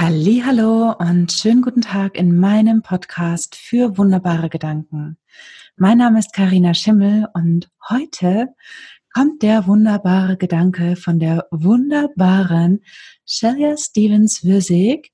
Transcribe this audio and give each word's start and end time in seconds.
Hallo 0.00 0.94
und 0.96 1.32
schönen 1.32 1.60
guten 1.60 1.80
Tag 1.80 2.16
in 2.16 2.38
meinem 2.38 2.82
Podcast 2.82 3.56
für 3.56 3.98
wunderbare 3.98 4.48
Gedanken. 4.48 5.18
Mein 5.74 5.98
Name 5.98 6.20
ist 6.20 6.32
Karina 6.32 6.72
Schimmel 6.72 7.26
und 7.34 7.68
heute 7.88 8.54
kommt 9.12 9.42
der 9.42 9.66
wunderbare 9.66 10.36
Gedanke 10.36 10.94
von 10.94 11.18
der 11.18 11.48
wunderbaren 11.50 12.84
Shelia 13.26 13.76
Stevens 13.76 14.44
Würsig 14.44 15.10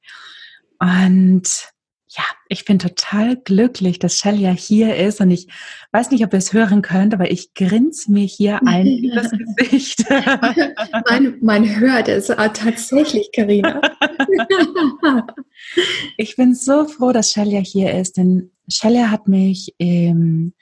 und 0.79 1.73
ja, 2.17 2.23
ich 2.49 2.65
bin 2.65 2.79
total 2.79 3.37
glücklich, 3.37 3.99
dass 3.99 4.19
Shelia 4.19 4.53
hier 4.53 4.95
ist 4.97 5.21
und 5.21 5.33
ich 5.33 5.49
weiß 5.91 6.13
nicht, 6.13 6.25
ob 6.25 6.33
ihr 6.33 6.39
es 6.39 6.53
hören 6.53 6.81
könnt, 6.81 7.13
aber 7.13 7.33
ich 7.33 7.55
grinse 7.55 8.13
mir 8.13 8.25
hier 8.25 8.61
ein 8.67 8.87
in 9.05 9.11
das 9.11 9.33
Gesicht. 9.33 10.09
man, 11.09 11.39
man 11.41 11.81
hört 11.81 12.07
es 12.09 12.29
tatsächlich, 12.29 13.31
Karina. 13.35 13.81
ich 16.17 16.37
bin 16.37 16.55
so 16.55 16.87
froh, 16.87 17.11
dass 17.11 17.33
Shelia 17.33 17.61
hier 17.61 17.93
ist, 17.95 18.17
denn 18.17 18.53
Shelia 18.69 19.11
hat 19.11 19.27
mich 19.27 19.75
im 19.79 20.55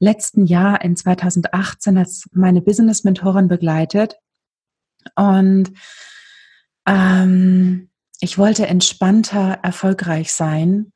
letzten 0.00 0.44
Jahr 0.44 0.84
in 0.84 0.94
2018 0.94 1.96
als 1.96 2.28
meine 2.32 2.60
Business-Mentorin 2.60 3.48
begleitet 3.48 4.16
und 5.16 5.72
ähm, 6.86 7.88
ich 8.20 8.36
wollte 8.36 8.66
entspannter 8.66 9.60
erfolgreich 9.62 10.32
sein 10.32 10.92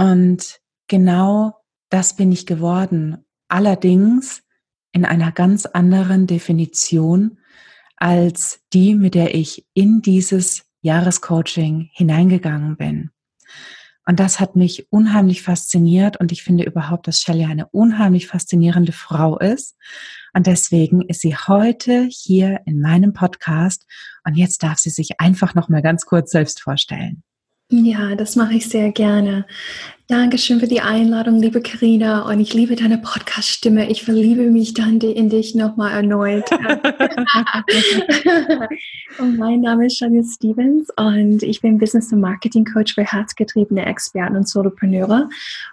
und 0.00 0.60
genau 0.88 1.56
das 1.90 2.16
bin 2.16 2.32
ich 2.32 2.46
geworden. 2.46 3.18
Allerdings 3.48 4.42
in 4.92 5.04
einer 5.04 5.30
ganz 5.30 5.66
anderen 5.66 6.26
Definition 6.26 7.38
als 7.96 8.62
die, 8.72 8.94
mit 8.94 9.14
der 9.14 9.34
ich 9.34 9.66
in 9.74 10.00
dieses 10.00 10.64
Jahrescoaching 10.80 11.90
hineingegangen 11.92 12.78
bin. 12.78 13.10
Und 14.06 14.20
das 14.20 14.40
hat 14.40 14.56
mich 14.56 14.90
unheimlich 14.90 15.42
fasziniert 15.42 16.18
und 16.18 16.32
ich 16.32 16.42
finde 16.42 16.64
überhaupt, 16.64 17.06
dass 17.06 17.20
Shelley 17.20 17.44
eine 17.44 17.66
unheimlich 17.66 18.26
faszinierende 18.26 18.92
Frau 18.92 19.38
ist. 19.38 19.76
Und 20.32 20.46
deswegen 20.46 21.02
ist 21.02 21.20
sie 21.20 21.36
heute 21.36 22.08
hier 22.10 22.62
in 22.64 22.80
meinem 22.80 23.12
Podcast 23.12 23.84
und 24.24 24.34
jetzt 24.34 24.62
darf 24.62 24.78
sie 24.78 24.88
sich 24.88 25.20
einfach 25.20 25.54
noch 25.54 25.68
mal 25.68 25.82
ganz 25.82 26.06
kurz 26.06 26.30
selbst 26.30 26.62
vorstellen. 26.62 27.22
Ja, 27.70 28.16
das 28.16 28.34
mache 28.34 28.54
ich 28.54 28.68
sehr 28.68 28.90
gerne. 28.90 29.46
Dankeschön 30.10 30.58
für 30.58 30.66
die 30.66 30.80
Einladung, 30.80 31.38
liebe 31.38 31.60
Karina. 31.60 32.28
Und 32.28 32.40
ich 32.40 32.52
liebe 32.52 32.74
deine 32.74 32.98
Podcast-Stimme. 32.98 33.88
Ich 33.88 34.02
verliebe 34.02 34.50
mich 34.50 34.74
dann 34.74 34.98
in 34.98 35.28
dich 35.28 35.54
nochmal 35.54 35.92
erneut. 35.92 36.50
und 39.20 39.38
mein 39.38 39.60
Name 39.60 39.86
ist 39.86 39.98
Shania 39.98 40.24
Stevens 40.24 40.88
und 40.96 41.44
ich 41.44 41.60
bin 41.60 41.78
Business- 41.78 42.12
und 42.12 42.18
Marketing-Coach 42.22 42.96
für 42.96 43.04
herzgetriebene 43.04 43.86
Experten 43.86 44.34
und 44.34 44.48
Solopreneure. 44.48 45.28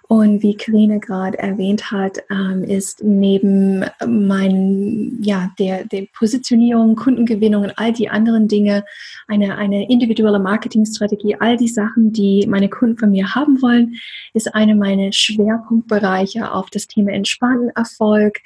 Und 0.06 0.40
wie 0.40 0.56
Karina 0.56 0.98
gerade 0.98 1.36
erwähnt 1.40 1.90
hat, 1.90 2.18
ähm, 2.30 2.62
ist 2.62 3.02
neben 3.02 3.86
meinen, 4.06 5.20
ja, 5.20 5.50
der, 5.58 5.84
der 5.84 6.06
Positionierung, 6.16 6.94
Kundengewinnung 6.94 7.64
und 7.64 7.76
all 7.76 7.92
die 7.92 8.08
anderen 8.08 8.46
Dinge 8.46 8.84
eine, 9.26 9.56
eine 9.56 9.90
individuelle 9.90 10.38
Marketingstrategie, 10.38 11.34
all 11.40 11.56
die 11.56 11.66
Sachen, 11.66 12.12
die 12.12 12.46
meine 12.46 12.68
Kunden 12.68 12.98
von 12.98 13.10
mir 13.10 13.34
haben 13.34 13.60
wollen, 13.60 13.96
ist 14.34 14.54
eine 14.54 14.74
meiner 14.74 15.12
Schwerpunktbereiche 15.12 16.52
auf 16.52 16.70
das 16.70 16.86
Thema 16.86 17.12
entspannten 17.12 17.70
Erfolg 17.70 18.38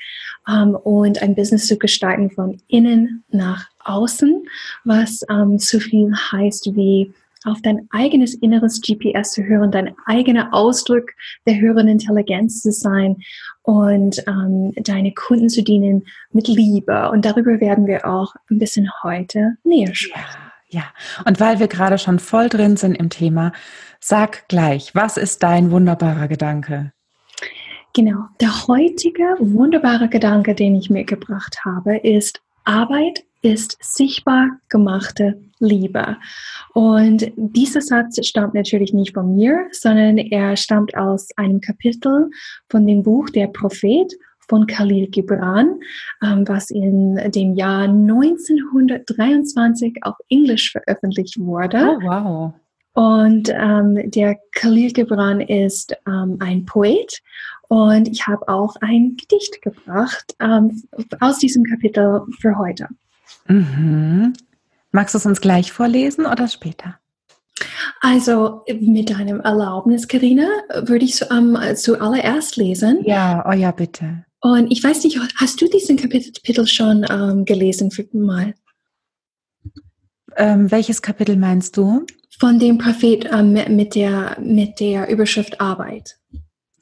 ähm, 0.49 0.75
und 0.75 1.23
ein 1.23 1.35
Business 1.35 1.67
zu 1.67 1.79
gestalten 1.79 2.31
von 2.31 2.61
innen 2.69 3.25
nach 3.31 3.67
außen, 3.85 4.45
was 4.85 5.25
ähm, 5.31 5.59
so 5.59 5.79
viel 5.79 6.13
heißt 6.33 6.75
wie 6.75 7.13
auf 7.45 7.61
dein 7.63 7.89
eigenes 7.91 8.35
inneres 8.35 8.81
GPS 8.81 9.33
zu 9.33 9.43
hören, 9.43 9.73
dein 9.73 9.95
eigener 10.07 10.55
Ausdruck 10.55 11.11
der 11.47 11.59
höheren 11.59 11.89
Intelligenz 11.89 12.63
zu 12.63 12.71
sein 12.71 13.17
und 13.63 14.23
ähm, 14.27 14.73
deine 14.77 15.13
Kunden 15.13 15.49
zu 15.49 15.63
dienen 15.63 16.05
mit 16.31 16.49
Liebe. 16.49 17.11
Und 17.11 17.25
darüber 17.25 17.61
werden 17.61 17.87
wir 17.87 18.07
auch 18.07 18.35
ein 18.51 18.59
bisschen 18.59 18.89
heute 19.03 19.57
näher 19.65 19.95
sprechen. 19.95 20.23
Ja. 20.23 20.52
Ja, 20.73 20.85
und 21.27 21.39
weil 21.39 21.59
wir 21.59 21.69
gerade 21.69 21.99
schon 21.99 22.19
voll 22.19 22.49
drin 22.49 22.79
sind 22.79 22.95
im 22.95 23.11
Thema, 23.11 23.53
sag 24.01 24.49
gleich, 24.49 24.95
was 24.95 25.19
ist 25.19 25.43
dein 25.43 25.71
wunderbarer 25.71 26.29
Gedanke? 26.29 26.93
Genau, 27.93 28.25
der 28.41 28.67
heutige 28.69 29.37
wunderbare 29.39 30.09
Gedanke, 30.09 30.55
den 30.55 30.75
ich 30.75 30.89
mitgebracht 30.89 31.59
habe, 31.67 31.99
ist 31.99 32.41
Arbeit 32.65 33.23
ist 33.43 33.77
sichtbar 33.83 34.49
gemachte 34.71 35.43
Liebe. 35.59 36.17
Und 36.73 37.33
dieser 37.37 37.83
Satz 37.83 38.25
stammt 38.27 38.55
natürlich 38.55 38.95
nicht 38.95 39.13
von 39.13 39.35
mir, 39.35 39.67
sondern 39.73 40.17
er 40.17 40.57
stammt 40.57 40.97
aus 40.97 41.29
einem 41.37 41.61
Kapitel 41.61 42.31
von 42.71 42.87
dem 42.87 43.03
Buch 43.03 43.29
Der 43.29 43.49
Prophet 43.49 44.15
von 44.53 44.67
Khalil 44.67 45.07
Gibran, 45.07 45.81
ähm, 46.23 46.47
was 46.47 46.71
in 46.71 47.19
dem 47.31 47.55
Jahr 47.55 47.85
1923 47.85 50.01
auf 50.03 50.17
Englisch 50.29 50.73
veröffentlicht 50.73 51.41
wurde. 51.41 51.79
Oh, 51.79 51.99
wow. 52.03 52.53
Und 52.93 53.49
ähm, 53.49 54.11
der 54.11 54.37
Khalil 54.51 54.93
Gibran 54.93 55.41
ist 55.41 55.97
ähm, 56.07 56.37
ein 56.41 56.67
Poet 56.67 57.23
und 57.69 58.09
ich 58.09 58.27
habe 58.27 58.47
auch 58.47 58.77
ein 58.83 59.17
Gedicht 59.17 59.63
gebracht 59.63 60.35
ähm, 60.39 60.83
aus 61.21 61.39
diesem 61.39 61.65
Kapitel 61.65 62.21
für 62.39 62.59
heute. 62.59 62.89
Mhm. 63.49 64.35
Magst 64.91 65.15
du 65.15 65.19
es 65.19 65.25
uns 65.25 65.41
gleich 65.41 65.73
vorlesen 65.73 66.27
oder 66.27 66.47
später? 66.47 66.99
Also 68.03 68.65
mit 68.69 69.09
deinem 69.09 69.41
Erlaubnis, 69.41 70.09
Karina, 70.09 70.47
würde 70.83 71.07
ich 71.07 71.23
ähm, 71.31 71.57
zuallererst 71.75 72.57
lesen. 72.57 73.03
Ja, 73.07 73.47
oh 73.49 73.53
ja, 73.53 73.71
bitte. 73.71 74.27
Und 74.43 74.73
ich 74.73 74.83
weiß 74.83 75.05
nicht, 75.05 75.19
hast 75.37 75.61
du 75.61 75.69
diesen 75.69 75.97
Kapitel 75.97 76.67
schon 76.67 77.07
ähm, 77.09 77.45
gelesen 77.45 77.93
für 77.93 78.07
mal? 78.13 78.55
Ähm, 80.37 80.69
welches 80.71 81.01
Kapitel 81.01 81.37
meinst 81.37 81.77
du? 81.77 82.05
Von 82.41 82.59
dem 82.59 82.77
Prophet 82.77 83.25
ähm, 83.33 83.53
mit, 83.53 83.95
der, 83.95 84.37
mit 84.41 84.81
der 84.81 85.09
Überschrift 85.09 85.61
Arbeit. 85.61 86.19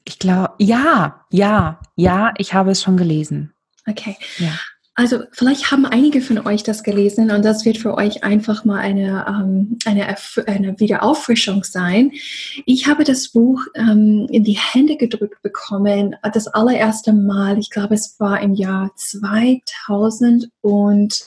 Ich 0.05 0.17
glaube, 0.17 0.53
ja, 0.57 1.23
ja, 1.31 1.79
ja, 1.95 2.33
ich 2.39 2.55
habe 2.55 2.71
es 2.71 2.81
schon 2.81 2.97
gelesen. 2.97 3.53
Okay. 3.87 4.17
Ja. 4.39 4.59
Also 5.01 5.23
vielleicht 5.31 5.71
haben 5.71 5.87
einige 5.87 6.21
von 6.21 6.37
euch 6.37 6.61
das 6.61 6.83
gelesen 6.83 7.31
und 7.31 7.43
das 7.43 7.65
wird 7.65 7.79
für 7.79 7.95
euch 7.95 8.23
einfach 8.23 8.65
mal 8.65 8.77
eine, 8.77 9.25
ähm, 9.27 9.79
eine, 9.83 10.15
eine 10.45 10.79
Wiederauffrischung 10.79 11.63
sein. 11.63 12.11
Ich 12.67 12.85
habe 12.85 13.03
das 13.03 13.29
Buch 13.29 13.63
ähm, 13.73 14.27
in 14.29 14.43
die 14.43 14.59
Hände 14.59 14.97
gedrückt 14.97 15.41
bekommen, 15.41 16.15
das 16.33 16.45
allererste 16.45 17.13
Mal, 17.13 17.57
ich 17.57 17.71
glaube 17.71 17.95
es 17.95 18.19
war 18.19 18.41
im 18.41 18.53
Jahr 18.53 18.91
2000 18.95 20.49
und 20.61 21.19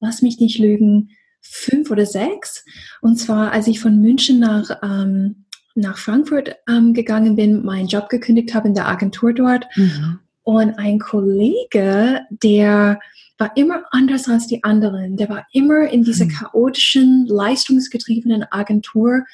lass 0.00 0.20
mich 0.20 0.38
nicht 0.38 0.58
lügen, 0.58 1.08
fünf 1.40 1.90
oder 1.90 2.04
sechs. 2.04 2.62
Und 3.00 3.16
zwar, 3.16 3.52
als 3.52 3.68
ich 3.68 3.80
von 3.80 4.02
München 4.02 4.38
nach, 4.38 4.82
ähm, 4.82 5.46
nach 5.74 5.96
Frankfurt 5.96 6.56
ähm, 6.68 6.92
gegangen 6.92 7.36
bin, 7.36 7.64
meinen 7.64 7.88
Job 7.88 8.10
gekündigt 8.10 8.54
habe 8.54 8.68
in 8.68 8.74
der 8.74 8.86
Agentur 8.86 9.32
dort. 9.32 9.64
Mhm. 9.76 10.18
Und 10.44 10.78
ein 10.78 10.98
Kollege, 10.98 12.20
der 12.30 13.00
war 13.38 13.56
immer 13.56 13.84
anders 13.90 14.28
als 14.28 14.46
die 14.46 14.62
anderen. 14.62 15.16
Der 15.16 15.28
war 15.28 15.46
immer 15.52 15.88
in 15.88 16.04
dieser 16.04 16.26
hm. 16.26 16.32
chaotischen, 16.32 17.26
leistungsgetriebenen 17.26 18.44
Agenturwelt, 18.50 19.24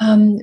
ähm, 0.00 0.40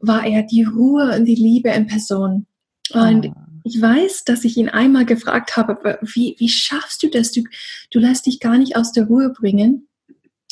war 0.00 0.24
er 0.24 0.42
die 0.44 0.62
Ruhe 0.62 1.14
und 1.16 1.24
die 1.24 1.34
Liebe 1.34 1.70
in 1.70 1.86
Person. 1.86 2.46
Und 2.92 3.26
oh. 3.26 3.32
ich 3.64 3.82
weiß, 3.82 4.24
dass 4.24 4.44
ich 4.44 4.56
ihn 4.56 4.68
einmal 4.68 5.04
gefragt 5.04 5.56
habe, 5.56 5.98
wie, 6.02 6.36
wie 6.38 6.48
schaffst 6.48 7.02
du 7.02 7.08
das? 7.08 7.32
Du, 7.32 7.42
du 7.90 7.98
lässt 7.98 8.26
dich 8.26 8.40
gar 8.40 8.56
nicht 8.56 8.76
aus 8.76 8.92
der 8.92 9.06
Ruhe 9.06 9.30
bringen. 9.30 9.88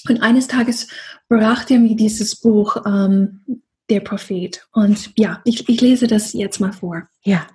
Und 0.09 0.21
eines 0.21 0.49
Tages 0.49 0.89
brachte 1.29 1.75
er 1.75 1.81
mir 1.81 1.97
dieses 1.97 2.37
Buch, 2.37 2.77
ähm, 2.85 3.41
Der 3.89 4.01
Prophet. 4.01 4.67
Und 4.73 5.11
ja, 5.17 5.41
ich, 5.45 5.69
ich 5.69 5.81
lese 5.81 6.07
das 6.07 6.33
jetzt 6.33 6.59
mal 6.59 6.73
vor. 6.73 7.09
Ja. 7.23 7.47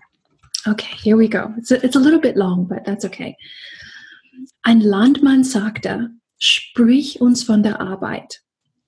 Okay, 0.68 0.96
here 0.98 1.18
we 1.18 1.28
go. 1.28 1.54
It's 1.58 1.72
a, 1.72 1.84
it's 1.84 1.96
a 1.96 2.00
little 2.00 2.20
bit 2.20 2.36
long, 2.36 2.66
but 2.66 2.84
that's 2.86 3.06
okay. 3.06 3.36
Ein 4.64 4.82
Landmann 4.82 5.44
sagte, 5.44 6.10
sprich 6.38 7.22
uns 7.22 7.44
von 7.44 7.64
der 7.64 7.80
Arbeit. 7.80 8.42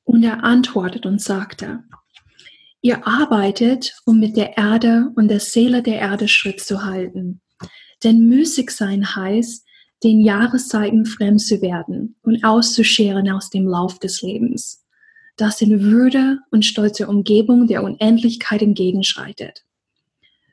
Und 0.03 0.23
er 0.23 0.43
antwortet 0.43 1.05
und 1.05 1.21
sagte, 1.21 1.83
ihr 2.81 3.07
arbeitet, 3.07 3.93
um 4.05 4.19
mit 4.19 4.35
der 4.35 4.57
Erde 4.57 5.11
und 5.15 5.27
der 5.27 5.39
Seele 5.39 5.81
der 5.81 5.99
Erde 5.99 6.27
Schritt 6.27 6.59
zu 6.59 6.83
halten. 6.83 7.41
Denn 8.03 8.27
müßig 8.27 8.71
sein 8.71 9.15
heißt, 9.15 9.65
den 10.03 10.21
Jahreszeiten 10.21 11.05
fremd 11.05 11.41
zu 11.41 11.61
werden 11.61 12.15
und 12.23 12.43
auszuscheren 12.43 13.29
aus 13.29 13.49
dem 13.49 13.67
Lauf 13.67 13.99
des 13.99 14.21
Lebens, 14.21 14.83
das 15.37 15.61
in 15.61 15.81
Würde 15.81 16.39
und 16.49 16.65
stolze 16.65 17.07
Umgebung 17.07 17.67
der 17.67 17.83
Unendlichkeit 17.83 18.61
entgegenschreitet. 18.61 19.63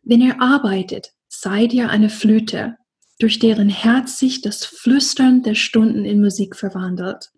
Wenn 0.08 0.22
ihr 0.22 0.40
arbeitet, 0.40 1.12
seid 1.28 1.75
ihr 1.75 1.90
eine 1.90 2.08
Flöte, 2.08 2.78
durch 3.19 3.40
deren 3.40 3.69
Herz 3.69 4.19
sich 4.19 4.40
das 4.40 4.64
Flüstern 4.64 5.43
der 5.43 5.55
Stunden 5.55 6.06
in 6.06 6.22
Musik 6.22 6.56
verwandelt. 6.56 7.28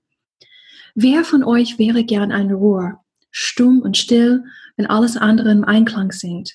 Wer 0.94 1.24
von 1.24 1.42
euch 1.42 1.80
wäre 1.80 2.04
gern 2.04 2.30
ein 2.30 2.52
Rohr, 2.52 3.04
stumm 3.32 3.82
und 3.82 3.96
still, 3.96 4.44
wenn 4.76 4.86
alles 4.86 5.16
andere 5.16 5.50
im 5.50 5.64
Einklang 5.64 6.12
singt. 6.12 6.54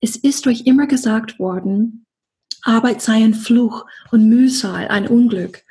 Es 0.00 0.16
ist 0.16 0.46
euch 0.46 0.62
immer 0.62 0.86
gesagt 0.86 1.38
worden, 1.38 2.06
Arbeit 2.62 3.02
sei 3.02 3.22
ein 3.22 3.34
Fluch 3.34 3.84
und 4.10 4.30
Mühsal 4.30 4.88
ein 4.88 5.06
Unglück. 5.06 5.62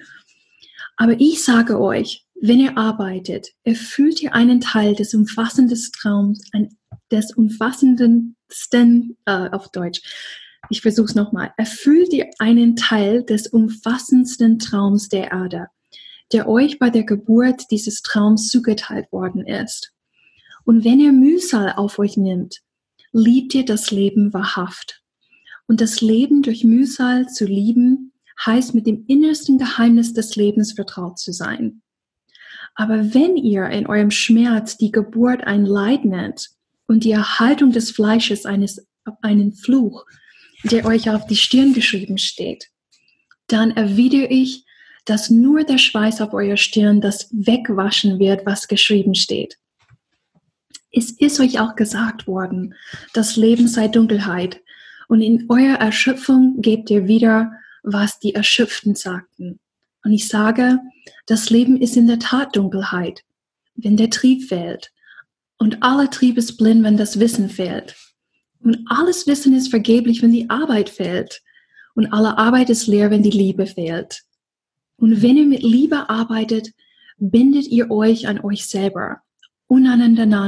Aber 0.97 1.19
ich 1.19 1.43
sage 1.43 1.81
euch, 1.81 2.27
wenn 2.39 2.59
ihr 2.59 2.77
arbeitet, 2.77 3.47
erfüllt 3.63 4.21
ihr 4.21 4.35
einen 4.35 4.61
Teil 4.61 4.93
des 4.93 5.15
umfassenden 5.15 5.79
Traums, 5.99 6.47
des 7.11 7.33
umfassendsten, 8.47 9.17
äh, 9.25 9.49
auf 9.49 9.69
Deutsch, 9.71 10.01
ich 10.69 10.81
versuche 10.81 11.07
es 11.07 11.15
nochmal, 11.15 11.53
erfüllt 11.57 12.11
ihr 12.13 12.29
einen 12.39 12.75
Teil 12.75 13.23
des 13.23 13.47
umfassendsten 13.47 14.59
Traums 14.59 15.09
der 15.09 15.31
Erde, 15.31 15.67
der 16.33 16.49
euch 16.49 16.79
bei 16.79 16.89
der 16.89 17.03
Geburt 17.03 17.71
dieses 17.71 18.01
Traums 18.01 18.49
zugeteilt 18.49 19.11
worden 19.11 19.45
ist. 19.45 19.93
Und 20.65 20.83
wenn 20.83 20.99
ihr 20.99 21.13
Mühsal 21.13 21.73
auf 21.77 21.99
euch 21.99 22.17
nimmt, 22.17 22.61
liebt 23.13 23.55
ihr 23.55 23.63
das 23.63 23.91
Leben 23.91 24.33
wahrhaft. 24.33 25.01
Und 25.67 25.79
das 25.79 26.01
Leben 26.01 26.41
durch 26.41 26.63
Mühsal 26.63 27.27
zu 27.27 27.45
lieben, 27.45 28.11
heißt 28.45 28.75
mit 28.75 28.85
dem 28.85 29.05
innersten 29.07 29.57
Geheimnis 29.57 30.13
des 30.13 30.35
Lebens 30.35 30.73
vertraut 30.73 31.17
zu 31.17 31.31
sein. 31.31 31.81
Aber 32.75 33.13
wenn 33.13 33.37
ihr 33.37 33.67
in 33.69 33.87
eurem 33.87 34.11
Schmerz 34.11 34.77
die 34.77 34.91
Geburt 34.91 35.43
ein 35.45 35.65
Leid 35.65 36.05
nennt 36.05 36.56
und 36.87 37.03
die 37.03 37.11
Erhaltung 37.11 37.71
des 37.71 37.91
Fleisches 37.91 38.45
eines, 38.45 38.87
einen 39.21 39.53
Fluch, 39.53 40.05
der 40.63 40.85
euch 40.85 41.09
auf 41.09 41.27
die 41.27 41.35
Stirn 41.35 41.73
geschrieben 41.73 42.17
steht, 42.17 42.69
dann 43.47 43.71
erwidere 43.71 44.27
ich, 44.27 44.65
dass 45.05 45.29
nur 45.29 45.63
der 45.63 45.77
Schweiß 45.77 46.19
auf 46.21 46.33
eurer 46.33 46.57
Stirn 46.57 46.99
das 46.99 47.29
wegwaschen 47.31 48.19
wird, 48.19 48.45
was 48.45 48.67
geschrieben 48.67 49.15
steht. 49.15 49.57
Es 50.91 51.11
ist 51.11 51.39
euch 51.39 51.59
auch 51.59 51.75
gesagt 51.75 52.27
worden, 52.27 52.73
das 53.13 53.35
Leben 53.35 53.67
sei 53.67 53.87
Dunkelheit 53.87 54.61
und 55.07 55.21
in 55.21 55.45
eurer 55.49 55.79
Erschöpfung 55.79 56.61
gebt 56.61 56.89
ihr 56.89 57.07
wieder, 57.07 57.51
was 57.83 58.19
die 58.19 58.35
Erschöpften 58.35 58.95
sagten. 58.95 59.59
Und 60.03 60.11
ich 60.11 60.27
sage, 60.27 60.79
das 61.25 61.49
Leben 61.49 61.77
ist 61.77 61.95
in 61.95 62.07
der 62.07 62.19
Tat 62.19 62.55
Dunkelheit, 62.55 63.23
wenn 63.75 63.95
der 63.95 64.09
Trieb 64.09 64.47
fehlt. 64.47 64.91
Und 65.57 65.83
aller 65.83 66.09
Trieb 66.09 66.37
ist 66.37 66.57
blind, 66.57 66.83
wenn 66.83 66.97
das 66.97 67.19
Wissen 67.19 67.49
fehlt. 67.49 67.95
Und 68.63 68.85
alles 68.89 69.27
Wissen 69.27 69.55
ist 69.55 69.69
vergeblich, 69.69 70.21
wenn 70.21 70.31
die 70.31 70.49
Arbeit 70.49 70.89
fehlt. 70.89 71.41
Und 71.95 72.13
alle 72.13 72.37
Arbeit 72.37 72.69
ist 72.69 72.87
leer, 72.87 73.09
wenn 73.09 73.23
die 73.23 73.31
Liebe 73.31 73.65
fehlt. 73.65 74.23
Und 74.97 75.21
wenn 75.21 75.37
ihr 75.37 75.45
mit 75.45 75.63
Liebe 75.63 76.09
arbeitet, 76.09 76.71
bindet 77.17 77.67
ihr 77.67 77.89
euch 77.89 78.27
an 78.27 78.43
euch 78.43 78.67
selber 78.67 79.21
und 79.67 79.87
aneinander 79.87 80.43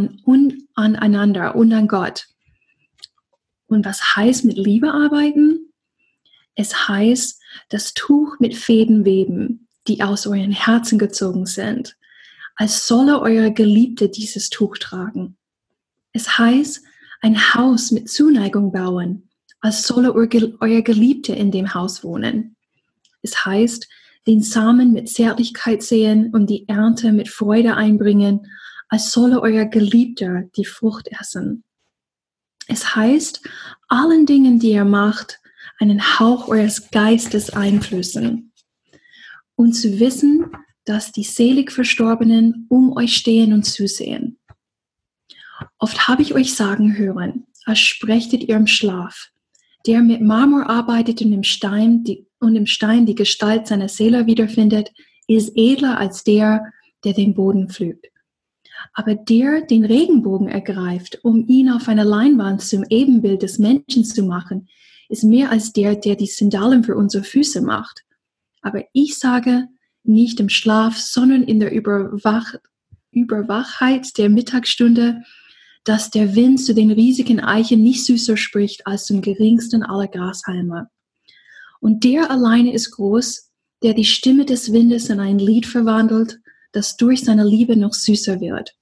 und 1.56 1.74
an 1.74 1.88
Gott. 1.88 2.28
Und 3.68 3.86
was 3.86 4.16
heißt 4.16 4.46
mit 4.46 4.58
Liebe 4.58 4.92
arbeiten? 4.92 5.72
Es 6.56 6.88
heißt, 6.88 7.42
das 7.70 7.94
Tuch 7.94 8.40
mit 8.40 8.56
Fäden 8.56 9.06
weben, 9.06 9.68
die 9.88 10.04
aus 10.04 10.28
euren 10.28 10.52
Herzen 10.52 11.00
gezogen 11.00 11.46
sind, 11.46 11.96
als 12.60 12.88
solle 12.88 13.22
eure 13.22 13.54
Geliebte 13.54 14.10
dieses 14.10 14.50
Tuch 14.50 14.78
tragen. 14.78 15.38
Es 16.12 16.38
heißt, 16.38 16.84
ein 17.22 17.56
Haus 17.56 17.92
mit 17.92 18.10
Zuneigung 18.10 18.74
bauen, 18.74 19.30
als 19.62 19.88
solle 19.88 20.14
euer 20.14 20.82
Geliebte 20.82 21.34
in 21.34 21.52
dem 21.52 21.74
Haus 21.74 22.04
wohnen. 22.04 22.58
Es 23.22 23.46
heißt, 23.46 23.88
den 24.28 24.44
Samen 24.44 24.92
mit 24.92 25.08
Zärtlichkeit 25.08 25.84
sehen 25.84 26.34
und 26.34 26.50
die 26.50 26.68
Ernte 26.68 27.14
mit 27.14 27.30
Freude 27.30 27.78
einbringen, 27.78 28.48
als 28.90 29.14
solle 29.14 29.42
euer 29.42 29.66
Geliebter 29.66 30.44
die 30.58 30.66
Frucht 30.66 31.08
essen. 31.18 31.64
Es 32.68 32.94
heißt, 32.94 33.42
allen 33.88 34.26
Dingen, 34.26 34.60
die 34.60 34.72
ihr 34.72 34.86
macht, 34.86 35.40
einen 35.80 36.20
Hauch 36.20 36.50
eures 36.50 36.92
Geistes 36.92 37.52
einflößen 37.52 38.52
und 39.56 39.74
zu 39.74 40.00
wissen, 40.02 40.52
dass 40.86 41.12
die 41.12 41.24
selig 41.24 41.72
Verstorbenen 41.72 42.66
um 42.70 42.96
euch 42.96 43.16
stehen 43.16 43.54
und 43.54 43.64
zusehen. 43.64 44.38
Oft 45.78 46.08
habe 46.08 46.22
ich 46.22 46.34
euch 46.34 46.54
sagen 46.54 46.98
hören, 46.98 47.46
als 47.66 47.80
sprechtet 47.80 48.44
ihr 48.44 48.56
im 48.56 48.68
Schlaf, 48.68 49.30
der 49.86 50.02
mit 50.02 50.22
Marmor 50.22 50.70
arbeitet 50.70 51.22
und 51.22 51.32
im 51.32 51.44
Stein 51.44 52.04
die, 52.04 52.26
und 52.40 52.56
im 52.56 52.66
Stein 52.66 53.06
die 53.06 53.16
Gestalt 53.16 53.68
seiner 53.68 53.90
Seele 53.90 54.26
wiederfindet, 54.26 54.92
ist 55.28 55.52
edler 55.56 55.98
als 55.98 56.24
der, 56.24 56.66
der 57.04 57.14
den 57.14 57.34
Boden 57.34 57.70
pflügt. 57.70 58.08
Aber 58.94 59.16
der 59.16 59.62
den 59.62 59.86
Regenbogen 59.86 60.48
ergreift, 60.48 61.20
um 61.24 61.48
ihn 61.48 61.70
auf 61.70 61.88
einer 61.88 62.06
Leinwand 62.06 62.62
zum 62.62 62.86
Ebenbild 62.90 63.42
des 63.42 63.60
Menschen 63.60 64.04
zu 64.04 64.24
machen, 64.24 64.68
ist 65.10 65.24
mehr 65.24 65.52
als 65.52 65.74
der, 65.74 65.96
der 65.96 66.16
die 66.16 66.28
Sandalen 66.28 66.84
für 66.84 66.96
unsere 66.96 67.24
Füße 67.24 67.62
macht. 67.62 68.04
Aber 68.62 68.84
ich 68.94 69.18
sage, 69.18 69.68
nicht 70.04 70.40
im 70.40 70.50
Schlaf, 70.50 70.98
sondern 70.98 71.44
in 71.44 71.60
der 71.60 71.72
Überwach 71.72 72.56
Überwachheit 73.12 74.18
der 74.18 74.30
Mittagsstunde, 74.30 75.24
dass 75.84 76.12
der 76.12 76.36
Wind 76.36 76.64
zu 76.64 76.76
den 76.76 76.92
riesigen 76.92 77.40
Eichen 77.40 77.82
nicht 77.82 78.06
süßer 78.06 78.38
spricht 78.38 78.86
als 78.86 79.06
zum 79.06 79.22
geringsten 79.22 79.82
aller 79.82 80.08
Grashalme. 80.08 80.90
Und 81.80 82.04
der 82.04 82.30
alleine 82.30 82.74
ist 82.74 82.92
groß, 82.92 83.52
der 83.82 83.94
die 83.94 84.06
Stimme 84.06 84.46
des 84.46 84.72
Windes 84.74 85.10
in 85.10 85.20
ein 85.20 85.40
Lied 85.40 85.66
verwandelt 85.66 86.40
das 86.72 86.98
durch 86.98 87.24
seine 87.24 87.46
Liebe 87.46 87.76
noch 87.76 87.94
süßer 87.94 88.40
wird. 88.40 88.76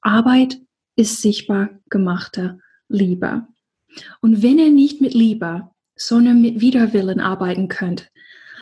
Arbeit 0.00 0.60
ist 0.96 1.22
sichtbar 1.22 1.70
gemachte 1.88 2.58
Liebe. 2.88 3.46
Und 4.20 4.42
wenn 4.42 4.58
ihr 4.58 4.70
nicht 4.70 5.00
mit 5.00 5.14
Liebe, 5.14 5.70
sondern 5.96 6.40
mit 6.40 6.60
Widerwillen 6.60 7.20
arbeiten 7.20 7.68
könnt, 7.68 8.10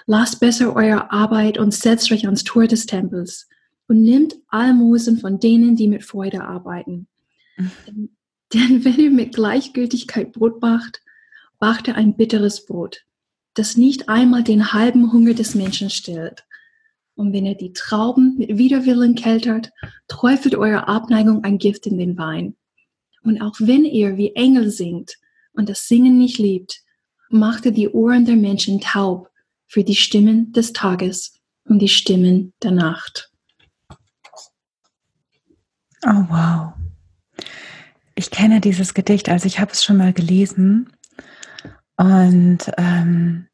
lasst 0.06 0.40
besser 0.40 0.74
eure 0.74 1.10
Arbeit 1.10 1.58
und 1.58 1.74
setzt 1.74 2.10
euch 2.12 2.26
ans 2.26 2.44
Tor 2.44 2.66
des 2.66 2.86
Tempels 2.86 3.48
und 3.88 4.02
nimmt 4.02 4.36
Almosen 4.48 5.18
von 5.18 5.38
denen, 5.38 5.76
die 5.76 5.88
mit 5.88 6.04
Freude 6.04 6.44
arbeiten. 6.44 7.08
Mhm. 7.56 8.10
Denn 8.54 8.84
wenn 8.84 8.96
ihr 8.96 9.10
mit 9.10 9.34
Gleichgültigkeit 9.34 10.32
Brot 10.32 10.62
macht, 10.62 11.02
macht 11.60 11.88
ihr 11.88 11.96
ein 11.96 12.16
bitteres 12.16 12.64
Brot, 12.64 13.04
das 13.54 13.76
nicht 13.76 14.08
einmal 14.08 14.44
den 14.44 14.72
halben 14.72 15.12
Hunger 15.12 15.34
des 15.34 15.54
Menschen 15.54 15.90
stillt. 15.90 16.44
Und 17.16 17.32
wenn 17.32 17.46
ihr 17.46 17.56
die 17.56 17.72
Trauben 17.72 18.36
mit 18.36 18.58
Widerwillen 18.58 19.14
keltert, 19.14 19.70
träufelt 20.06 20.54
eure 20.54 20.86
Abneigung 20.86 21.42
ein 21.44 21.58
Gift 21.58 21.86
in 21.86 21.98
den 21.98 22.16
Wein. 22.18 22.54
Und 23.22 23.40
auch 23.40 23.54
wenn 23.58 23.84
ihr 23.84 24.16
wie 24.16 24.34
Engel 24.36 24.70
singt 24.70 25.16
und 25.52 25.68
das 25.68 25.88
Singen 25.88 26.18
nicht 26.18 26.38
liebt, 26.38 26.82
macht 27.28 27.64
ihr 27.64 27.72
die 27.72 27.88
Ohren 27.88 28.26
der 28.26 28.36
Menschen 28.36 28.80
taub 28.80 29.30
für 29.66 29.84
die 29.84 29.96
Stimmen 29.96 30.52
des 30.52 30.72
Tages 30.72 31.40
und 31.64 31.80
die 31.80 31.88
Stimmen 31.88 32.52
der 32.62 32.72
Nacht. 32.72 33.30
Oh 36.04 36.24
wow. 36.28 36.72
Ich 38.14 38.30
kenne 38.30 38.60
dieses 38.60 38.94
Gedicht, 38.94 39.28
also 39.28 39.46
ich 39.46 39.58
habe 39.58 39.72
es 39.72 39.84
schon 39.84 39.96
mal 39.96 40.12
gelesen. 40.12 40.92
Und 41.96 42.58
ähm, 42.78 43.48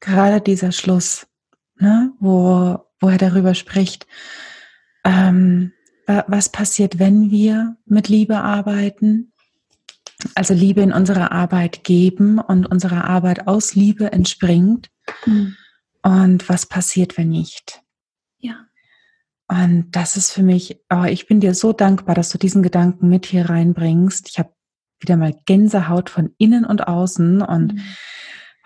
gerade 0.00 0.40
dieser 0.40 0.72
Schluss, 0.72 1.26
ne, 1.76 2.12
wo, 2.20 2.78
wo 3.00 3.08
er 3.08 3.18
darüber 3.18 3.54
spricht, 3.54 4.06
ähm, 5.04 5.72
was 6.06 6.48
passiert, 6.48 6.98
wenn 6.98 7.30
wir 7.30 7.76
mit 7.84 8.08
Liebe 8.08 8.38
arbeiten, 8.38 9.32
also 10.34 10.54
Liebe 10.54 10.80
in 10.80 10.92
unserer 10.92 11.32
Arbeit 11.32 11.84
geben 11.84 12.38
und 12.38 12.66
unsere 12.66 13.04
Arbeit 13.04 13.46
aus 13.46 13.74
Liebe 13.74 14.12
entspringt. 14.12 14.90
Mhm. 15.26 15.56
Und 16.02 16.48
was 16.48 16.66
passiert, 16.66 17.16
wenn 17.16 17.28
nicht? 17.28 17.82
Ja. 18.38 18.66
Und 19.48 19.90
das 19.92 20.16
ist 20.16 20.32
für 20.32 20.42
mich, 20.42 20.80
oh, 20.90 21.04
ich 21.04 21.26
bin 21.26 21.40
dir 21.40 21.54
so 21.54 21.72
dankbar, 21.72 22.14
dass 22.14 22.30
du 22.30 22.38
diesen 22.38 22.62
Gedanken 22.62 23.08
mit 23.08 23.26
hier 23.26 23.48
reinbringst. 23.48 24.28
Ich 24.28 24.38
habe 24.38 24.52
wieder 25.00 25.16
mal 25.16 25.34
Gänsehaut 25.46 26.10
von 26.10 26.34
innen 26.38 26.64
und 26.64 26.88
außen 26.88 27.42
und 27.42 27.74
mhm. 27.74 27.82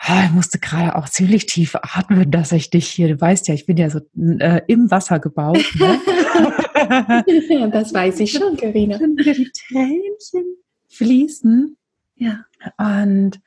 Ah, 0.04 0.25
ich 0.25 0.32
musste 0.32 0.59
gerade 0.59 0.97
auch 0.97 1.09
ziemlich 1.09 1.47
tief 1.47 1.76
atmen, 1.76 2.28
dass 2.28 2.50
ich 2.50 2.71
dich 2.71 2.88
hier, 2.88 3.06
du 3.06 3.21
weißt 3.21 3.47
ja, 3.47 3.54
ich 3.54 3.66
bin 3.66 3.76
ja 3.76 3.88
so 3.88 4.00
äh, 4.40 4.61
im 4.66 4.90
Wasser 4.90 5.21
gebaut. 5.21 5.64
Ne? 5.78 6.00
ja, 7.49 7.66
das 7.71 7.94
weiß 7.94 8.18
ich 8.18 8.32
schon, 8.32 8.56
Karina. 8.56 8.99
Die 8.99 9.52
Tränchen 9.52 10.56
fließen. 10.92 11.76
Ja. 12.16 12.44
Und 12.76 13.40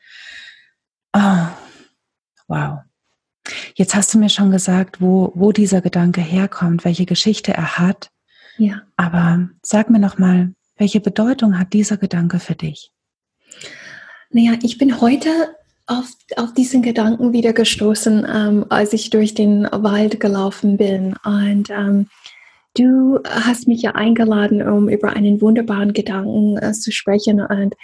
oh, 1.14 1.48
wow. 2.48 2.80
Jetzt 3.76 3.96
hast 3.96 4.14
du 4.14 4.18
mir 4.18 4.30
schon 4.30 4.52
gesagt, 4.52 5.02
wo, 5.02 5.32
wo 5.36 5.52
dieser 5.52 5.82
Gedanke 5.82 6.22
herkommt, 6.22 6.84
welche 6.84 7.06
Geschichte 7.06 7.54
er 7.54 7.78
hat. 7.78 8.10
Ja. 8.58 8.82
Aber 8.96 9.50
sag 9.62 9.90
mir 9.90 10.00
noch 10.00 10.18
mal, 10.18 10.54
welche 10.78 11.00
Bedeutung 11.00 11.60
hat 11.60 11.74
dieser 11.74 11.98
Gedanke 11.98 12.40
für 12.40 12.56
dich? 12.56 12.92
Naja, 14.32 14.58
ich 14.64 14.78
bin 14.78 15.00
heute 15.00 15.30
auf, 15.88 16.12
auf 16.36 16.54
diesen 16.54 16.82
Gedanken 16.82 17.32
wieder 17.32 17.54
gestoßen, 17.54 18.26
ähm, 18.28 18.66
als 18.70 18.94
ich 18.94 19.10
durch 19.10 19.34
den 19.34 19.66
Wald 19.72 20.20
gelaufen 20.20 20.78
bin. 20.78 21.16
Und 21.24 21.70
ähm, 21.70 22.08
Du 22.76 23.20
hast 23.24 23.68
mich 23.68 23.82
ja 23.82 23.92
eingeladen, 23.92 24.62
um 24.62 24.90
über 24.90 25.14
einen 25.14 25.42
wunderbaren 25.42 25.94
Gedanken 25.94 26.58
äh, 26.58 26.74
zu 26.74 26.92
sprechen. 26.92 27.40
Und 27.40 27.76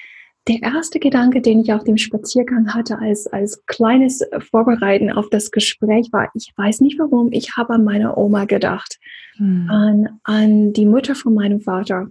der 0.48 0.62
erste 0.62 1.00
Gedanke, 1.00 1.42
den 1.42 1.62
ich 1.62 1.72
auf 1.72 1.84
dem 1.84 1.98
Spaziergang 1.98 2.74
hatte, 2.74 3.00
als, 3.00 3.26
als 3.28 3.66
kleines 3.68 4.22
Vorbereiten 4.40 5.12
auf 5.12 5.30
das 5.30 5.52
Gespräch, 5.52 6.10
war, 6.12 6.30
ich 6.34 6.52
weiß 6.58 6.82
nicht 6.82 7.00
warum, 7.00 7.32
ich 7.32 7.56
habe 7.56 7.76
an 7.76 7.84
meine 7.84 8.18
Oma 8.18 8.46
gedacht, 8.46 9.00
hm. 9.38 9.70
an, 9.70 10.20
an 10.24 10.74
die 10.74 10.86
Mutter 10.86 11.16
von 11.16 11.34
meinem 11.36 11.62
Vater. 11.62 12.08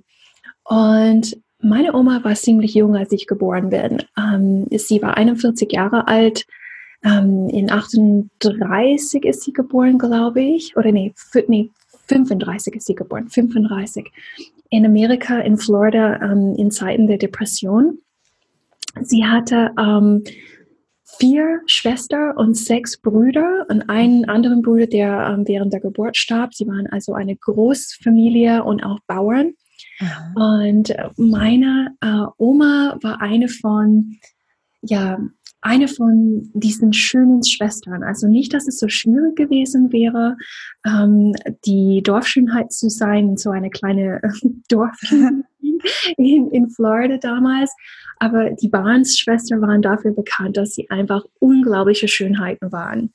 Und 0.64 1.36
meine 1.60 1.94
Oma 1.94 2.24
war 2.24 2.34
ziemlich 2.34 2.74
jung, 2.74 2.96
als 2.96 3.12
ich 3.12 3.26
geboren 3.26 3.68
bin. 3.68 4.02
Ähm, 4.16 4.66
sie 4.70 5.02
war 5.02 5.18
41 5.18 5.70
Jahre 5.70 6.08
alt. 6.08 6.46
Ähm, 7.04 7.48
in 7.50 7.70
38 7.70 9.24
ist 9.24 9.42
sie 9.42 9.52
geboren, 9.52 9.98
glaube 9.98 10.40
ich. 10.40 10.76
Oder 10.76 10.92
nee, 10.92 11.12
nee, 11.48 11.70
35 12.10 12.74
ist 12.74 12.86
sie 12.86 12.94
geboren, 12.94 13.28
35. 13.28 14.10
In 14.70 14.84
Amerika, 14.84 15.38
in 15.38 15.56
Florida, 15.56 16.20
ähm, 16.20 16.54
in 16.56 16.70
Zeiten 16.70 17.06
der 17.06 17.18
Depression. 17.18 17.98
Sie 19.00 19.24
hatte 19.24 19.70
ähm, 19.78 20.24
vier 21.18 21.60
Schwestern 21.66 22.36
und 22.36 22.56
sechs 22.56 23.00
Brüder 23.00 23.66
und 23.68 23.88
einen 23.88 24.24
anderen 24.28 24.62
Bruder, 24.62 24.86
der 24.86 25.32
ähm, 25.32 25.46
während 25.46 25.72
der 25.72 25.80
Geburt 25.80 26.16
starb. 26.16 26.54
Sie 26.54 26.66
waren 26.66 26.88
also 26.88 27.14
eine 27.14 27.36
Großfamilie 27.36 28.64
und 28.64 28.82
auch 28.82 28.98
Bauern. 29.06 29.52
Und 30.34 30.94
meine 31.16 31.94
äh, 32.00 32.24
Oma 32.38 32.98
war 33.02 33.20
eine 33.20 33.48
von 33.48 34.18
ja, 34.82 35.18
eine 35.62 35.88
von 35.88 36.50
diesen 36.54 36.92
schönen 36.92 37.44
Schwestern. 37.44 38.02
Also 38.02 38.26
nicht, 38.26 38.54
dass 38.54 38.66
es 38.66 38.78
so 38.78 38.88
schwierig 38.88 39.36
gewesen 39.36 39.92
wäre, 39.92 40.36
ähm, 40.86 41.34
die 41.66 42.02
Dorfschönheit 42.02 42.72
zu 42.72 42.88
sein, 42.88 43.36
so 43.36 43.50
eine 43.50 43.70
kleine 43.70 44.20
Dorf 44.68 44.98
in, 46.16 46.50
in 46.50 46.70
Florida 46.70 47.18
damals. 47.18 47.74
Aber 48.18 48.50
die 48.50 48.68
Barnes-Schwestern 48.68 49.60
waren 49.62 49.82
dafür 49.82 50.12
bekannt, 50.12 50.56
dass 50.56 50.74
sie 50.74 50.90
einfach 50.90 51.24
unglaubliche 51.38 52.08
Schönheiten 52.08 52.72
waren. 52.72 53.12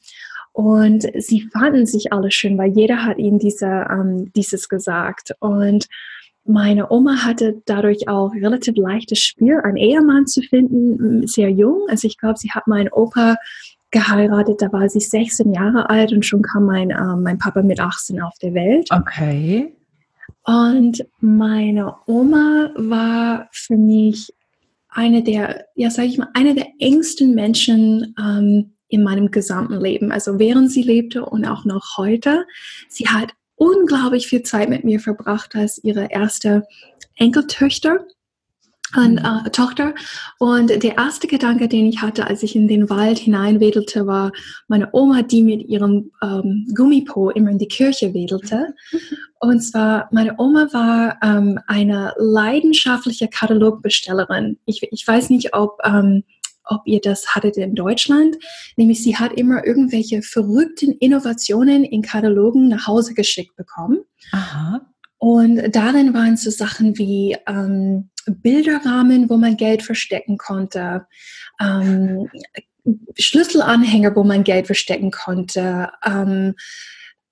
Und 0.51 1.05
sie 1.17 1.41
fanden 1.51 1.85
sich 1.85 2.13
alle 2.13 2.31
schön, 2.31 2.57
weil 2.57 2.71
jeder 2.71 3.03
hat 3.03 3.17
ihnen 3.17 3.39
diese, 3.39 3.87
ähm, 3.89 4.31
dieses 4.33 4.69
gesagt. 4.69 5.33
Und 5.39 5.87
meine 6.45 6.91
Oma 6.91 7.23
hatte 7.23 7.61
dadurch 7.65 8.07
auch 8.07 8.33
relativ 8.33 8.75
leichtes 8.77 9.19
Spiel, 9.19 9.59
einen 9.63 9.77
Ehemann 9.77 10.27
zu 10.27 10.41
finden, 10.41 11.27
sehr 11.27 11.49
jung. 11.49 11.87
Also 11.89 12.07
ich 12.07 12.17
glaube, 12.17 12.37
sie 12.37 12.51
hat 12.51 12.67
meinen 12.67 12.89
Opa 12.91 13.35
geheiratet, 13.91 14.61
da 14.61 14.71
war 14.71 14.87
sie 14.89 14.99
16 14.99 15.53
Jahre 15.53 15.89
alt 15.89 16.11
und 16.11 16.25
schon 16.25 16.41
kam 16.41 16.65
mein, 16.65 16.91
äh, 16.91 17.15
mein 17.15 17.37
Papa 17.37 17.61
mit 17.61 17.79
18 17.79 18.21
auf 18.21 18.37
der 18.41 18.53
Welt. 18.53 18.89
Okay. 18.91 19.73
Und 20.43 21.05
meine 21.19 21.95
Oma 22.05 22.71
war 22.75 23.47
für 23.51 23.77
mich 23.77 24.31
eine 24.89 25.23
der, 25.23 25.65
ja, 25.75 25.89
sage 25.89 26.07
ich 26.07 26.17
mal, 26.17 26.29
eine 26.33 26.53
der 26.53 26.67
engsten 26.79 27.33
Menschen 27.33 28.15
ähm, 28.19 28.75
in 28.87 29.03
meinem 29.03 29.31
gesamten 29.31 29.79
Leben. 29.79 30.11
Also 30.11 30.39
während 30.39 30.71
sie 30.71 30.83
lebte 30.83 31.25
und 31.25 31.45
auch 31.45 31.65
noch 31.65 31.97
heute. 31.97 32.45
Sie 32.87 33.07
hat 33.07 33.33
unglaublich 33.55 34.27
viel 34.27 34.43
Zeit 34.43 34.69
mit 34.69 34.83
mir 34.83 34.99
verbracht 34.99 35.55
als 35.55 35.83
ihre 35.83 36.11
erste 36.11 36.63
Enkeltöchter 37.15 38.05
und 38.95 39.13
mhm. 39.13 39.45
äh, 39.45 39.49
Tochter. 39.49 39.93
Und 40.39 40.69
der 40.69 40.97
erste 40.97 41.27
Gedanke, 41.27 41.67
den 41.67 41.85
ich 41.85 42.01
hatte, 42.01 42.27
als 42.27 42.43
ich 42.43 42.55
in 42.55 42.67
den 42.67 42.89
Wald 42.89 43.19
hineinwedelte, 43.19 44.07
war 44.07 44.31
meine 44.67 44.89
Oma, 44.93 45.21
die 45.21 45.43
mit 45.43 45.67
ihrem 45.67 46.11
ähm, 46.21 46.67
Gummipo 46.75 47.29
immer 47.29 47.51
in 47.51 47.57
die 47.57 47.67
Kirche 47.67 48.13
wedelte. 48.13 48.73
Und 49.39 49.61
zwar, 49.61 50.07
meine 50.11 50.35
Oma 50.37 50.67
war 50.71 51.17
ähm, 51.21 51.59
eine 51.67 52.13
leidenschaftliche 52.17 53.27
Katalogbestellerin. 53.27 54.57
Ich, 54.65 54.81
ich 54.91 55.07
weiß 55.07 55.29
nicht, 55.29 55.53
ob 55.53 55.77
ähm, 55.83 56.23
ob 56.65 56.81
ihr 56.85 57.01
das 57.01 57.35
hattet 57.35 57.57
in 57.57 57.75
Deutschland. 57.75 58.37
Nämlich 58.75 59.03
sie 59.03 59.17
hat 59.17 59.33
immer 59.33 59.65
irgendwelche 59.65 60.21
verrückten 60.21 60.93
Innovationen 60.93 61.83
in 61.83 62.01
Katalogen 62.01 62.67
nach 62.67 62.87
Hause 62.87 63.13
geschickt 63.13 63.55
bekommen. 63.55 63.99
Aha. 64.31 64.81
Und 65.17 65.75
darin 65.75 66.13
waren 66.13 66.37
so 66.37 66.49
Sachen 66.49 66.97
wie 66.97 67.37
ähm, 67.47 68.09
Bilderrahmen, 68.27 69.29
wo 69.29 69.37
man 69.37 69.57
Geld 69.57 69.81
verstecken 69.81 70.37
konnte, 70.37 71.07
ähm, 71.59 72.29
Schlüsselanhänger, 73.17 74.15
wo 74.15 74.23
man 74.23 74.43
Geld 74.43 74.67
verstecken 74.67 75.11
konnte, 75.11 75.89
ähm, 76.05 76.55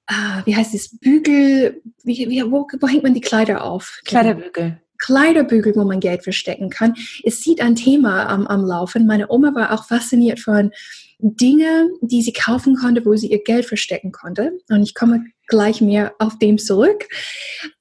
äh, 0.08 0.46
wie 0.46 0.56
heißt 0.56 0.74
es, 0.74 0.98
Bügel, 1.00 1.82
wie, 2.04 2.30
wie, 2.30 2.44
wo, 2.52 2.68
wo 2.80 2.88
hängt 2.88 3.04
man 3.04 3.14
die 3.14 3.22
Kleider 3.22 3.64
auf? 3.64 4.00
Kleiderbügel. 4.06 4.82
Kleiderbügel, 5.04 5.76
wo 5.76 5.84
man 5.84 6.00
Geld 6.00 6.24
verstecken 6.24 6.70
kann. 6.70 6.96
Es 7.24 7.42
sieht 7.42 7.62
ein 7.62 7.76
Thema 7.76 8.28
am, 8.28 8.48
am 8.48 8.64
Laufen. 8.66 9.06
Meine 9.06 9.30
Oma 9.30 9.54
war 9.54 9.74
auch 9.74 9.86
fasziniert 9.86 10.40
von 10.40 10.72
Dinge, 11.20 11.90
die 12.02 12.22
sie 12.22 12.34
kaufen 12.34 12.76
konnte, 12.76 13.06
wo 13.06 13.16
sie 13.16 13.28
ihr 13.28 13.44
Geld 13.44 13.66
verstecken 13.66 14.12
konnte. 14.12 14.54
Und 14.70 14.82
ich 14.82 14.96
komme 14.96 15.26
gleich 15.48 15.82
mehr 15.82 16.14
auf 16.20 16.40
dem 16.40 16.58
zurück. 16.58 17.08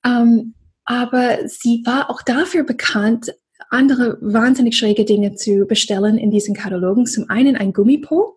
Ähm, 0.05 0.55
aber 0.85 1.39
sie 1.47 1.83
war 1.85 2.11
auch 2.11 2.23
dafür 2.23 2.65
bekannt, 2.65 3.33
andere 3.71 4.19
wahnsinnig 4.21 4.77
schräge 4.77 5.05
Dinge 5.05 5.35
zu 5.35 5.65
bestellen 5.67 6.19
in 6.19 6.33
diesen 6.33 6.55
Katalogen. 6.55 7.07
Zum 7.07 7.31
einen 7.31 7.57
ein 7.57 7.73
Gummipo. 7.73 8.37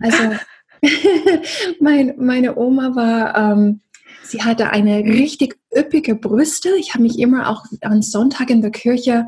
Also 0.00 0.18
mein, 1.80 2.14
meine 2.18 2.56
Oma 2.56 2.94
war 2.94 3.36
ähm, 3.36 3.80
Sie 4.28 4.42
hatte 4.42 4.70
eine 4.70 4.98
richtig 4.98 5.58
üppige 5.74 6.14
Brüste. 6.14 6.70
Ich 6.78 6.94
habe 6.94 7.02
mich 7.02 7.18
immer 7.18 7.48
auch 7.48 7.64
am 7.80 8.02
Sonntag 8.02 8.50
in 8.50 8.60
der 8.60 8.70
Kirche 8.70 9.26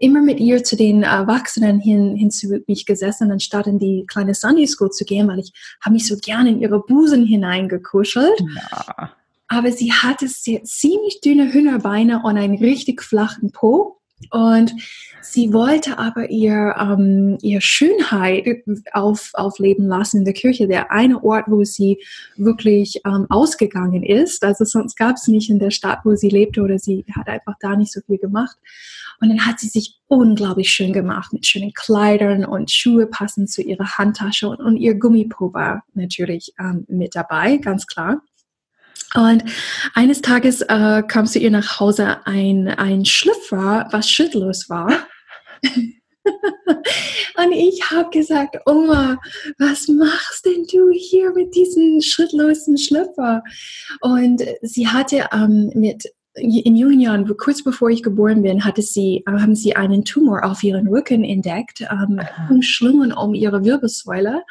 immer 0.00 0.22
mit 0.22 0.40
ihr 0.40 0.62
zu 0.64 0.76
den 0.76 1.02
Erwachsenen 1.02 1.80
hin, 1.80 2.14
hin 2.16 2.30
zu 2.30 2.62
mich 2.66 2.86
gesessen, 2.86 3.30
anstatt 3.30 3.66
in 3.66 3.78
die 3.78 4.04
kleine 4.06 4.34
Sunday 4.34 4.66
School 4.66 4.90
zu 4.90 5.04
gehen, 5.04 5.28
weil 5.28 5.40
ich 5.40 5.52
habe 5.80 5.94
mich 5.94 6.06
so 6.06 6.16
gerne 6.16 6.50
in 6.50 6.60
ihre 6.60 6.80
Busen 6.80 7.26
hineingekuschelt. 7.26 8.40
Ja. 8.54 9.12
Aber 9.48 9.72
sie 9.72 9.92
hatte 9.92 10.28
sehr, 10.28 10.62
ziemlich 10.64 11.20
dünne 11.20 11.52
Hühnerbeine 11.52 12.22
und 12.22 12.36
einen 12.36 12.58
richtig 12.58 13.02
flachen 13.02 13.50
Po. 13.50 13.97
Und 14.30 14.74
sie 15.22 15.52
wollte 15.52 15.98
aber 15.98 16.30
ihr, 16.30 16.74
ähm, 16.78 17.38
ihr 17.40 17.60
Schönheit 17.60 18.46
auf, 18.92 19.30
aufleben 19.34 19.86
lassen 19.86 20.18
in 20.18 20.24
der 20.24 20.34
Kirche. 20.34 20.66
Der 20.66 20.90
eine 20.90 21.22
Ort, 21.22 21.44
wo 21.48 21.64
sie 21.64 21.98
wirklich 22.36 23.00
ähm, 23.06 23.26
ausgegangen 23.30 24.02
ist. 24.02 24.44
Also 24.44 24.64
sonst 24.64 24.96
gab 24.96 25.16
es 25.16 25.28
nicht 25.28 25.50
in 25.50 25.58
der 25.58 25.70
Stadt, 25.70 26.00
wo 26.04 26.14
sie 26.14 26.28
lebte 26.28 26.62
oder 26.62 26.78
sie 26.78 27.04
hat 27.14 27.28
einfach 27.28 27.54
da 27.60 27.76
nicht 27.76 27.92
so 27.92 28.00
viel 28.06 28.18
gemacht. 28.18 28.56
Und 29.20 29.30
dann 29.30 29.46
hat 29.46 29.58
sie 29.60 29.68
sich 29.68 29.98
unglaublich 30.06 30.70
schön 30.70 30.92
gemacht 30.92 31.32
mit 31.32 31.46
schönen 31.46 31.72
Kleidern 31.72 32.44
und 32.44 32.70
Schuhe 32.70 33.06
passend 33.06 33.50
zu 33.50 33.62
ihrer 33.62 33.98
Handtasche 33.98 34.48
und, 34.48 34.60
und 34.60 34.76
ihr 34.76 34.94
Gummipo 34.94 35.52
war 35.52 35.84
natürlich 35.94 36.54
ähm, 36.58 36.84
mit 36.88 37.16
dabei, 37.16 37.56
ganz 37.56 37.86
klar. 37.86 38.22
Und 39.14 39.44
eines 39.94 40.20
Tages 40.20 40.60
äh, 40.62 41.02
kam 41.06 41.26
zu 41.26 41.38
ihr 41.38 41.50
nach 41.50 41.80
Hause 41.80 42.26
ein, 42.26 42.68
ein 42.68 43.04
Schlüpfer, 43.04 43.88
was 43.90 44.10
schüttlos 44.10 44.68
war. 44.68 44.90
und 46.24 47.52
ich 47.52 47.90
habe 47.90 48.10
gesagt, 48.10 48.58
Oma, 48.66 49.18
was 49.58 49.88
machst 49.88 50.44
denn 50.44 50.66
du 50.70 50.90
hier 50.92 51.32
mit 51.32 51.54
diesem 51.54 52.02
schrittlosen 52.02 52.76
Schlüpfer? 52.76 53.42
Und 54.00 54.42
sie 54.62 54.88
hatte 54.88 55.28
ähm, 55.32 55.70
mit 55.74 56.04
in 56.34 56.76
jungen 56.76 57.00
Jahren, 57.00 57.36
kurz 57.36 57.64
bevor 57.64 57.90
ich 57.90 58.02
geboren 58.02 58.42
bin, 58.42 58.64
hatte 58.64 58.82
sie, 58.82 59.24
haben 59.26 59.56
sie 59.56 59.74
einen 59.74 60.04
Tumor 60.04 60.44
auf 60.44 60.62
ihren 60.62 60.86
Rücken 60.86 61.24
entdeckt, 61.24 61.80
ähm, 61.80 62.20
umschlungen 62.48 63.12
um 63.12 63.34
ihre 63.34 63.64
Wirbelsäule. 63.64 64.42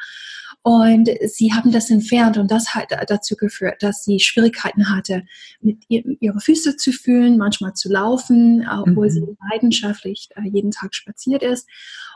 Und 0.68 1.08
sie 1.24 1.54
haben 1.54 1.72
das 1.72 1.88
entfernt 1.88 2.36
und 2.36 2.50
das 2.50 2.74
hat 2.74 2.90
dazu 3.08 3.36
geführt, 3.36 3.76
dass 3.82 4.04
sie 4.04 4.20
Schwierigkeiten 4.20 4.94
hatte, 4.94 5.22
mit 5.62 5.78
ihr, 5.88 6.02
ihre 6.20 6.40
Füße 6.40 6.76
zu 6.76 6.92
fühlen, 6.92 7.38
manchmal 7.38 7.72
zu 7.72 7.90
laufen, 7.90 8.68
obwohl 8.70 9.06
mhm. 9.06 9.10
sie 9.10 9.26
leidenschaftlich 9.50 10.28
äh, 10.36 10.46
jeden 10.46 10.70
Tag 10.70 10.94
spaziert 10.94 11.42
ist. 11.42 11.66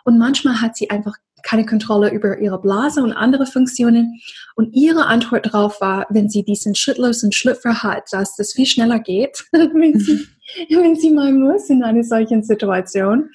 Und 0.04 0.18
manchmal 0.18 0.60
hat 0.60 0.76
sie 0.76 0.90
einfach 0.90 1.16
keine 1.42 1.64
Kontrolle 1.64 2.10
über 2.10 2.40
ihre 2.40 2.60
Blase 2.60 3.02
und 3.02 3.14
andere 3.14 3.46
Funktionen. 3.46 4.20
Und 4.54 4.74
ihre 4.74 5.06
Antwort 5.06 5.46
darauf 5.46 5.80
war, 5.80 6.06
wenn 6.10 6.28
sie 6.28 6.44
diesen 6.44 6.74
schrittlosen 6.74 7.32
Schlüpfer 7.32 7.82
hat, 7.82 8.04
dass 8.12 8.36
das 8.36 8.52
viel 8.52 8.66
schneller 8.66 8.98
geht, 8.98 9.46
wenn, 9.52 9.98
sie, 9.98 10.28
wenn 10.68 10.94
sie 10.94 11.10
mal 11.10 11.32
muss 11.32 11.70
in 11.70 11.82
einer 11.82 12.04
solchen 12.04 12.42
Situation. 12.42 13.30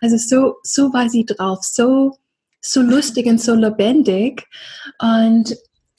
Also 0.00 0.16
so, 0.16 0.58
so 0.62 0.92
war 0.92 1.08
sie 1.08 1.24
drauf, 1.24 1.58
so 1.62 2.20
so 2.60 2.82
lustig 2.82 3.26
und 3.26 3.40
so 3.40 3.54
lebendig. 3.54 4.46
Und 5.00 5.56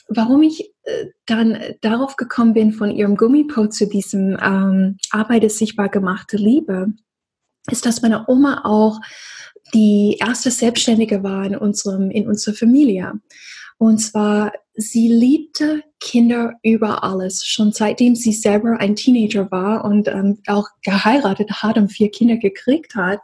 warum 0.08 0.44
ich 0.44 0.74
äh, 0.84 1.08
dann 1.26 1.58
darauf 1.82 2.16
gekommen 2.16 2.54
bin, 2.54 2.74
von 2.74 2.92
ihrem 2.92 3.16
Gummipo 3.16 3.68
zu 3.68 3.88
diesem 3.88 4.38
ähm, 4.42 4.98
Arbeit 5.12 5.44
ist 5.44 5.58
sichtbar 5.58 5.90
gemachte 5.90 6.38
Liebe, 6.38 6.94
ist, 7.70 7.86
dass 7.86 8.02
meine 8.02 8.28
Oma 8.28 8.62
auch 8.64 9.00
die 9.74 10.18
erste 10.20 10.52
Selbstständige 10.52 11.24
war 11.24 11.46
in, 11.46 11.56
unserem, 11.56 12.12
in 12.12 12.28
unserer 12.28 12.56
Familie. 12.56 13.14
Und 13.78 14.00
zwar, 14.00 14.52
sie 14.76 15.08
liebte 15.08 15.84
Kinder 16.00 16.54
über 16.62 17.04
alles, 17.04 17.46
schon 17.46 17.72
seitdem 17.72 18.16
sie 18.16 18.34
selber 18.34 18.80
ein 18.80 18.96
Teenager 18.96 19.50
war 19.50 19.86
und 19.86 20.08
ähm, 20.08 20.40
auch 20.48 20.68
geheiratet 20.84 21.64
hat 21.64 21.78
und 21.78 21.90
vier 21.92 22.12
Kinder 22.12 22.38
gekriegt 22.38 22.96
hat. 22.96 23.20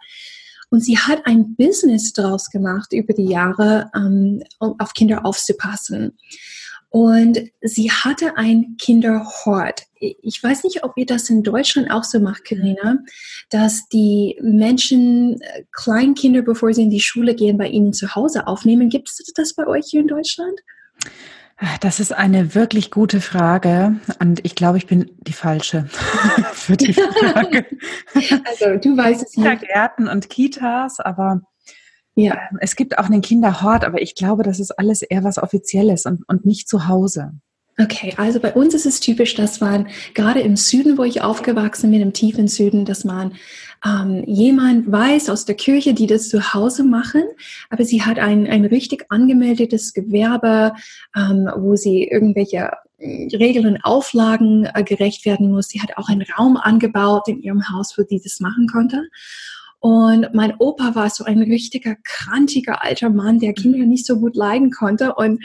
Und 0.70 0.82
sie 0.82 0.98
hat 0.98 1.26
ein 1.26 1.56
Business 1.56 2.14
daraus 2.14 2.50
gemacht 2.50 2.92
über 2.92 3.14
die 3.14 3.28
Jahre, 3.28 3.90
ähm, 3.96 4.44
um 4.60 4.80
auf 4.80 4.94
Kinder 4.94 5.26
aufzupassen. 5.26 6.18
Und 6.90 7.40
sie 7.62 7.92
hatte 7.92 8.38
ein 8.38 8.76
Kinderhort. 8.78 9.84
Ich 10.00 10.42
weiß 10.42 10.64
nicht, 10.64 10.84
ob 10.84 10.94
ihr 10.98 11.06
das 11.06 11.30
in 11.30 11.44
Deutschland 11.44 11.92
auch 11.92 12.04
so 12.04 12.20
macht, 12.20 12.46
Karina, 12.46 13.00
dass 13.50 13.88
die 13.90 14.38
Menschen 14.42 15.42
äh, 15.42 15.64
Kleinkinder, 15.72 16.42
bevor 16.42 16.74
sie 16.74 16.84
in 16.84 16.90
die 16.90 17.02
Schule 17.02 17.36
gehen, 17.36 17.58
bei 17.58 17.68
ihnen 17.68 17.94
zu 17.94 18.16
Hause 18.16 18.48
aufnehmen. 18.48 18.90
Gibt 18.90 19.10
es 19.10 19.34
das 19.36 19.54
bei 19.54 19.68
euch 19.68 19.88
hier 19.90 20.02
in 20.02 20.08
Deutschland? 20.08 20.60
Das 21.82 22.00
ist 22.00 22.14
eine 22.14 22.54
wirklich 22.54 22.92
gute 22.92 23.20
Frage 23.20 23.96
und 24.20 24.46
ich 24.46 24.54
glaube, 24.54 24.78
ich 24.78 24.86
bin 24.86 25.10
die 25.22 25.34
falsche 25.34 25.86
für 26.54 26.78
die 26.78 26.94
Frage. 26.94 27.66
Also 28.14 28.78
du 28.78 28.96
weißt 28.96 29.24
es 29.24 29.38
nicht. 29.38 29.62
Gärten 29.62 30.08
und 30.08 30.30
Kitas, 30.30 31.00
aber 31.00 31.42
ja. 32.18 32.34
Ähm, 32.34 32.58
es 32.62 32.76
gibt 32.76 32.98
auch 32.98 33.06
einen 33.06 33.22
Kinderhort, 33.22 33.86
aber 33.86 34.02
ich 34.02 34.16
glaube, 34.16 34.44
das 34.44 34.60
ist 34.60 34.72
alles 34.72 35.04
eher 35.04 35.24
was 35.24 35.38
Offizielles 35.38 36.06
und, 36.06 36.28
und 36.28 36.46
nicht 36.46 36.68
zu 36.68 36.88
Hause. 36.88 37.34
Okay, 37.80 38.16
also 38.18 38.40
bei 38.40 38.54
uns 38.54 38.74
ist 38.74 38.88
es 38.88 39.00
typisch, 39.00 39.36
dass 39.36 39.62
man 39.62 39.88
gerade 40.16 40.40
im 40.40 40.56
Süden, 40.56 40.98
wo 40.98 41.04
ich 41.04 41.22
aufgewachsen 41.22 41.92
bin, 41.92 42.02
im 42.02 42.14
tiefen 42.14 42.48
Süden, 42.48 42.86
dass 42.86 43.04
man 43.04 43.34
ähm, 43.86 44.24
jemand 44.26 44.92
weiß 44.92 45.30
aus 45.30 45.46
der 45.46 45.56
Kirche, 45.56 45.94
die 45.94 46.08
das 46.08 46.30
zu 46.30 46.54
Hause 46.54 46.84
machen, 46.84 47.24
aber 47.70 47.86
sie 47.86 48.04
hat 48.04 48.20
ein, 48.20 48.48
ein 48.48 48.66
richtig 48.66 49.06
angemeldetes 49.10 49.94
Gewerbe, 49.94 50.74
ähm, 51.16 51.50
wo 51.56 51.76
sie 51.76 52.04
irgendwelche 52.04 52.72
äh, 52.98 53.36
Regeln 53.36 53.68
und 53.68 53.82
Auflagen 53.84 54.68
äh, 54.74 54.84
gerecht 54.84 55.26
werden 55.26 55.52
muss. 55.52 55.70
Sie 55.70 55.82
hat 55.82 55.98
auch 55.98 56.10
einen 56.10 56.26
Raum 56.38 56.58
angebaut 56.58 57.28
in 57.28 57.42
ihrem 57.42 57.70
Haus, 57.70 57.98
wo 57.98 58.04
sie 58.08 58.20
das 58.22 58.40
machen 58.40 58.68
konnte. 58.68 59.04
Und 59.80 60.34
mein 60.34 60.56
Opa 60.58 60.96
war 60.96 61.10
so 61.10 61.24
ein 61.24 61.40
richtiger, 61.40 61.96
krantiger 62.04 62.84
alter 62.84 63.10
Mann, 63.10 63.40
der 63.40 63.54
Kinder 63.54 63.86
nicht 63.86 64.08
so 64.08 64.20
gut 64.20 64.36
leiden 64.36 64.72
konnte. 64.72 65.14
Und 65.14 65.44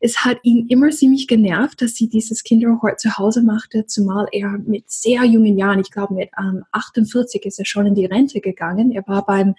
es 0.00 0.24
hat 0.24 0.38
ihn 0.42 0.66
immer 0.68 0.90
ziemlich 0.90 1.26
genervt, 1.26 1.80
dass 1.80 1.94
sie 1.94 2.08
dieses 2.08 2.42
Kinderhort 2.42 3.00
zu 3.00 3.16
Hause 3.16 3.42
machte, 3.42 3.86
zumal 3.86 4.26
er 4.30 4.58
mit 4.58 4.90
sehr 4.90 5.24
jungen 5.24 5.56
Jahren, 5.56 5.80
ich 5.80 5.90
glaube 5.90 6.14
mit 6.14 6.30
ähm, 6.38 6.64
48 6.72 7.46
ist 7.46 7.58
er 7.58 7.64
schon 7.64 7.86
in 7.86 7.94
die 7.94 8.04
Rente 8.04 8.40
gegangen. 8.40 8.92
Er 8.92 9.06
war 9.06 9.24
beim 9.24 9.54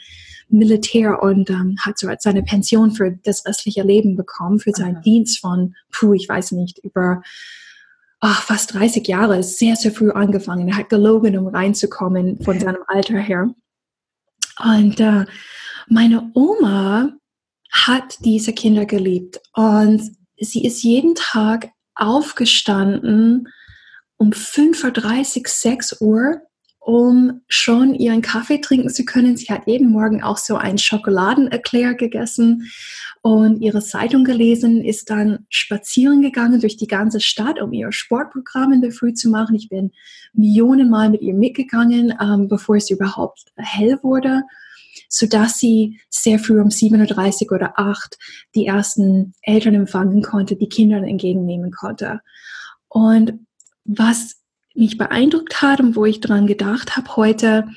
Militär 0.47 1.23
und 1.23 1.49
ähm, 1.49 1.77
hat 1.83 1.97
so 1.97 2.07
seine 2.19 2.43
Pension 2.43 2.91
für 2.91 3.17
das 3.23 3.45
restliche 3.47 3.81
Leben 3.81 4.15
bekommen, 4.15 4.59
für 4.59 4.71
seinen 4.71 4.97
Aha. 4.97 5.01
Dienst 5.01 5.39
von, 5.39 5.75
puh, 5.91 6.13
ich 6.13 6.29
weiß 6.29 6.51
nicht, 6.51 6.77
über 6.79 7.23
ach, 8.19 8.43
fast 8.43 8.73
30 8.73 9.07
Jahre, 9.07 9.43
sehr, 9.43 9.75
sehr 9.75 9.91
früh 9.91 10.11
angefangen. 10.11 10.67
Er 10.67 10.77
hat 10.77 10.89
gelogen, 10.89 11.37
um 11.37 11.47
reinzukommen 11.47 12.39
von 12.41 12.59
seinem 12.59 12.83
Alter 12.87 13.17
her. 13.17 13.53
Und 14.59 14.99
äh, 14.99 15.25
meine 15.87 16.31
Oma 16.33 17.11
hat 17.71 18.17
diese 18.23 18.53
Kinder 18.53 18.85
geliebt 18.85 19.41
und 19.53 20.15
sie 20.37 20.65
ist 20.65 20.83
jeden 20.83 21.15
Tag 21.15 21.71
aufgestanden 21.95 23.47
um 24.17 24.31
5.30 24.31 25.37
Uhr, 25.37 25.43
6 25.47 26.01
Uhr, 26.01 26.41
um 26.85 27.41
schon 27.47 27.95
ihren 27.95 28.21
Kaffee 28.21 28.59
trinken 28.59 28.89
zu 28.89 29.05
können. 29.05 29.37
Sie 29.37 29.47
hat 29.47 29.67
jeden 29.67 29.89
Morgen 29.89 30.21
auch 30.21 30.37
so 30.37 30.57
ein 30.57 30.77
Schokoladenerklär 30.77 31.93
gegessen 31.93 32.69
und 33.21 33.61
ihre 33.61 33.81
Zeitung 33.81 34.25
gelesen, 34.25 34.83
ist 34.83 35.09
dann 35.09 35.45
spazieren 35.47 36.21
gegangen 36.21 36.59
durch 36.59 36.75
die 36.75 36.87
ganze 36.87 37.21
Stadt, 37.21 37.61
um 37.61 37.71
ihr 37.71 37.93
Sportprogramm 37.93 38.73
in 38.73 38.81
der 38.81 38.91
Früh 38.91 39.13
zu 39.13 39.29
machen. 39.29 39.55
Ich 39.55 39.69
bin 39.69 39.91
Millionenmal 40.33 41.09
mit 41.09 41.21
ihr 41.21 41.33
mitgegangen, 41.33 42.13
ähm, 42.21 42.49
bevor 42.49 42.75
es 42.75 42.89
überhaupt 42.89 43.45
hell 43.55 43.97
wurde, 44.03 44.43
sodass 45.07 45.59
sie 45.59 46.01
sehr 46.09 46.37
früh 46.37 46.59
um 46.59 46.67
7.30 46.67 47.45
Uhr 47.45 47.55
oder 47.55 47.79
8 47.79 48.17
die 48.55 48.65
ersten 48.65 49.33
Eltern 49.41 49.75
empfangen 49.75 50.21
konnte, 50.21 50.57
die 50.57 50.67
Kinder 50.67 50.97
entgegennehmen 50.97 51.71
konnte. 51.71 52.19
Und 52.89 53.39
was 53.85 54.42
mich 54.73 54.97
beeindruckt 54.97 55.61
hat 55.61 55.79
und 55.79 55.95
wo 55.95 56.05
ich 56.05 56.19
dran 56.19 56.47
gedacht 56.47 56.95
habe 56.95 57.15
heute, 57.15 57.67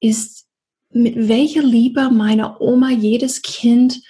ist, 0.00 0.46
mit 0.90 1.28
welcher 1.28 1.62
Liebe 1.62 2.10
meine 2.10 2.60
Oma 2.60 2.90
jedes 2.90 3.42
Kind 3.42 4.02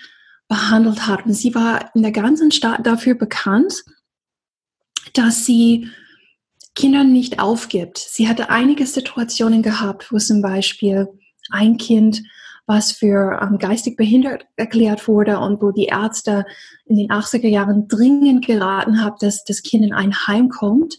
behandelt 0.48 1.07
hat. 1.07 1.27
Und 1.27 1.35
sie 1.35 1.55
war 1.55 1.94
in 1.94 2.03
der 2.03 2.12
ganzen 2.12 2.51
Stadt 2.51 2.87
dafür 2.87 3.14
bekannt, 3.14 3.85
dass 5.14 5.46
sie 5.46 5.88
Kinder 6.75 7.05
nicht 7.05 7.38
aufgibt. 7.38 7.98
Sie 7.98 8.29
hatte 8.29 8.51
einige 8.51 8.87
Situationen 8.87 9.62
gehabt, 9.62 10.11
wo 10.11 10.18
zum 10.18 10.42
Beispiel 10.42 11.09
ein 11.51 11.77
Kind, 11.77 12.22
was 12.66 12.92
für 12.92 13.40
ähm, 13.42 13.59
geistig 13.59 13.96
behindert 13.96 14.46
erklärt 14.57 15.07
wurde 15.09 15.38
und 15.38 15.61
wo 15.61 15.70
die 15.70 15.87
Ärzte 15.87 16.46
in 16.87 16.96
den 16.96 17.11
80er 17.11 17.48
Jahren 17.48 17.88
dringend 17.88 18.46
geraten 18.46 19.03
haben, 19.03 19.16
dass 19.20 19.44
das 19.44 19.62
Kind 19.62 19.85
in 19.85 19.92
ein 19.92 20.14
Heim 20.27 20.48
kommt, 20.48 20.98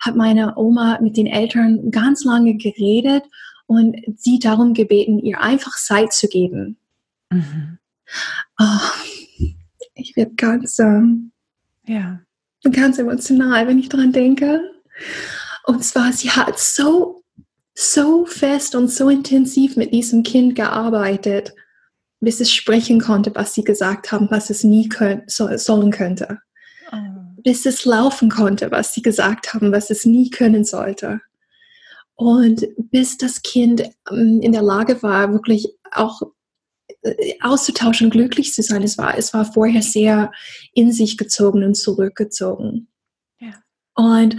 hat 0.00 0.16
meine 0.16 0.56
Oma 0.56 0.98
mit 1.00 1.16
den 1.16 1.26
Eltern 1.26 1.90
ganz 1.90 2.24
lange 2.24 2.56
geredet 2.56 3.24
und 3.66 3.96
sie 4.16 4.38
darum 4.38 4.74
gebeten, 4.74 5.18
ihr 5.18 5.40
einfach 5.40 5.76
Zeit 5.76 6.12
zu 6.12 6.28
geben. 6.28 6.78
Mhm. 7.30 7.78
Oh, 8.58 9.54
ich 9.94 10.16
werde 10.16 10.34
ganz, 10.34 10.78
ähm, 10.78 11.32
ja. 11.86 12.20
ganz 12.70 12.98
emotional, 12.98 13.66
wenn 13.66 13.78
ich 13.78 13.88
daran 13.88 14.12
denke. 14.12 14.60
Und 15.64 15.84
zwar, 15.84 16.12
sie 16.12 16.30
hat 16.30 16.58
so, 16.58 17.22
so 17.74 18.24
fest 18.24 18.74
und 18.74 18.88
so 18.88 19.08
intensiv 19.08 19.76
mit 19.76 19.92
diesem 19.92 20.22
Kind 20.22 20.54
gearbeitet, 20.54 21.54
bis 22.20 22.40
es 22.40 22.52
sprechen 22.52 23.00
konnte, 23.00 23.34
was 23.34 23.54
sie 23.54 23.64
gesagt 23.64 24.12
haben, 24.12 24.30
was 24.30 24.48
es 24.50 24.64
nie 24.64 24.88
können, 24.88 25.22
so, 25.26 25.54
sollen 25.56 25.90
könnte. 25.90 26.38
Bis 27.46 27.64
es 27.64 27.84
laufen 27.84 28.28
konnte, 28.28 28.72
was 28.72 28.92
sie 28.92 29.02
gesagt 29.02 29.54
haben, 29.54 29.70
was 29.70 29.90
es 29.90 30.04
nie 30.04 30.30
können 30.30 30.64
sollte. 30.64 31.20
Und 32.16 32.66
bis 32.76 33.18
das 33.18 33.42
Kind 33.42 33.84
ähm, 34.10 34.40
in 34.42 34.50
der 34.50 34.62
Lage 34.62 35.00
war, 35.04 35.32
wirklich 35.32 35.68
auch 35.92 36.22
äh, 37.02 37.34
auszutauschen, 37.40 38.10
glücklich 38.10 38.52
zu 38.52 38.62
sein. 38.62 38.82
Es 38.82 38.98
war, 38.98 39.16
es 39.16 39.32
war 39.32 39.44
vorher 39.44 39.82
sehr 39.82 40.32
in 40.72 40.90
sich 40.90 41.16
gezogen 41.16 41.62
und 41.62 41.76
zurückgezogen. 41.76 42.88
Ja. 43.38 43.52
Und 43.94 44.38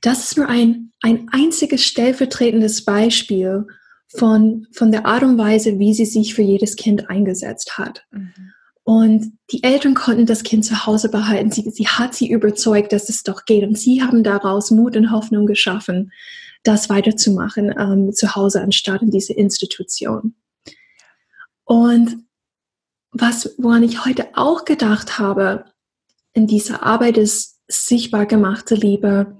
das 0.00 0.24
ist 0.24 0.38
nur 0.38 0.48
ein, 0.48 0.92
ein 1.02 1.28
einziges 1.32 1.84
stellvertretendes 1.84 2.86
Beispiel 2.86 3.66
von, 4.08 4.66
von 4.72 4.90
der 4.90 5.04
Art 5.04 5.24
und 5.24 5.36
Weise, 5.36 5.78
wie 5.78 5.92
sie 5.92 6.06
sich 6.06 6.34
für 6.34 6.42
jedes 6.42 6.76
Kind 6.76 7.10
eingesetzt 7.10 7.76
hat. 7.76 8.06
Mhm. 8.12 8.52
Und 8.88 9.32
die 9.50 9.64
Eltern 9.64 9.94
konnten 9.94 10.26
das 10.26 10.44
Kind 10.44 10.64
zu 10.64 10.86
Hause 10.86 11.08
behalten. 11.08 11.50
Sie, 11.50 11.68
sie 11.70 11.88
hat 11.88 12.14
sie 12.14 12.30
überzeugt, 12.30 12.92
dass 12.92 13.08
es 13.08 13.24
doch 13.24 13.44
geht. 13.44 13.64
Und 13.64 13.76
sie 13.76 14.00
haben 14.00 14.22
daraus 14.22 14.70
Mut 14.70 14.96
und 14.96 15.10
Hoffnung 15.10 15.46
geschaffen, 15.46 16.12
das 16.62 16.88
weiterzumachen 16.88 17.74
ähm, 17.76 18.12
zu 18.12 18.36
Hause 18.36 18.60
anstatt 18.60 19.02
in 19.02 19.10
diese 19.10 19.32
Institution. 19.32 20.36
Und 21.64 22.18
was, 23.10 23.56
woran 23.58 23.82
ich 23.82 24.04
heute 24.04 24.28
auch 24.34 24.64
gedacht 24.64 25.18
habe, 25.18 25.64
in 26.32 26.46
dieser 26.46 26.84
Arbeit 26.84 27.18
ist 27.18 27.58
sichtbar 27.66 28.24
gemachte 28.24 28.76
Liebe, 28.76 29.36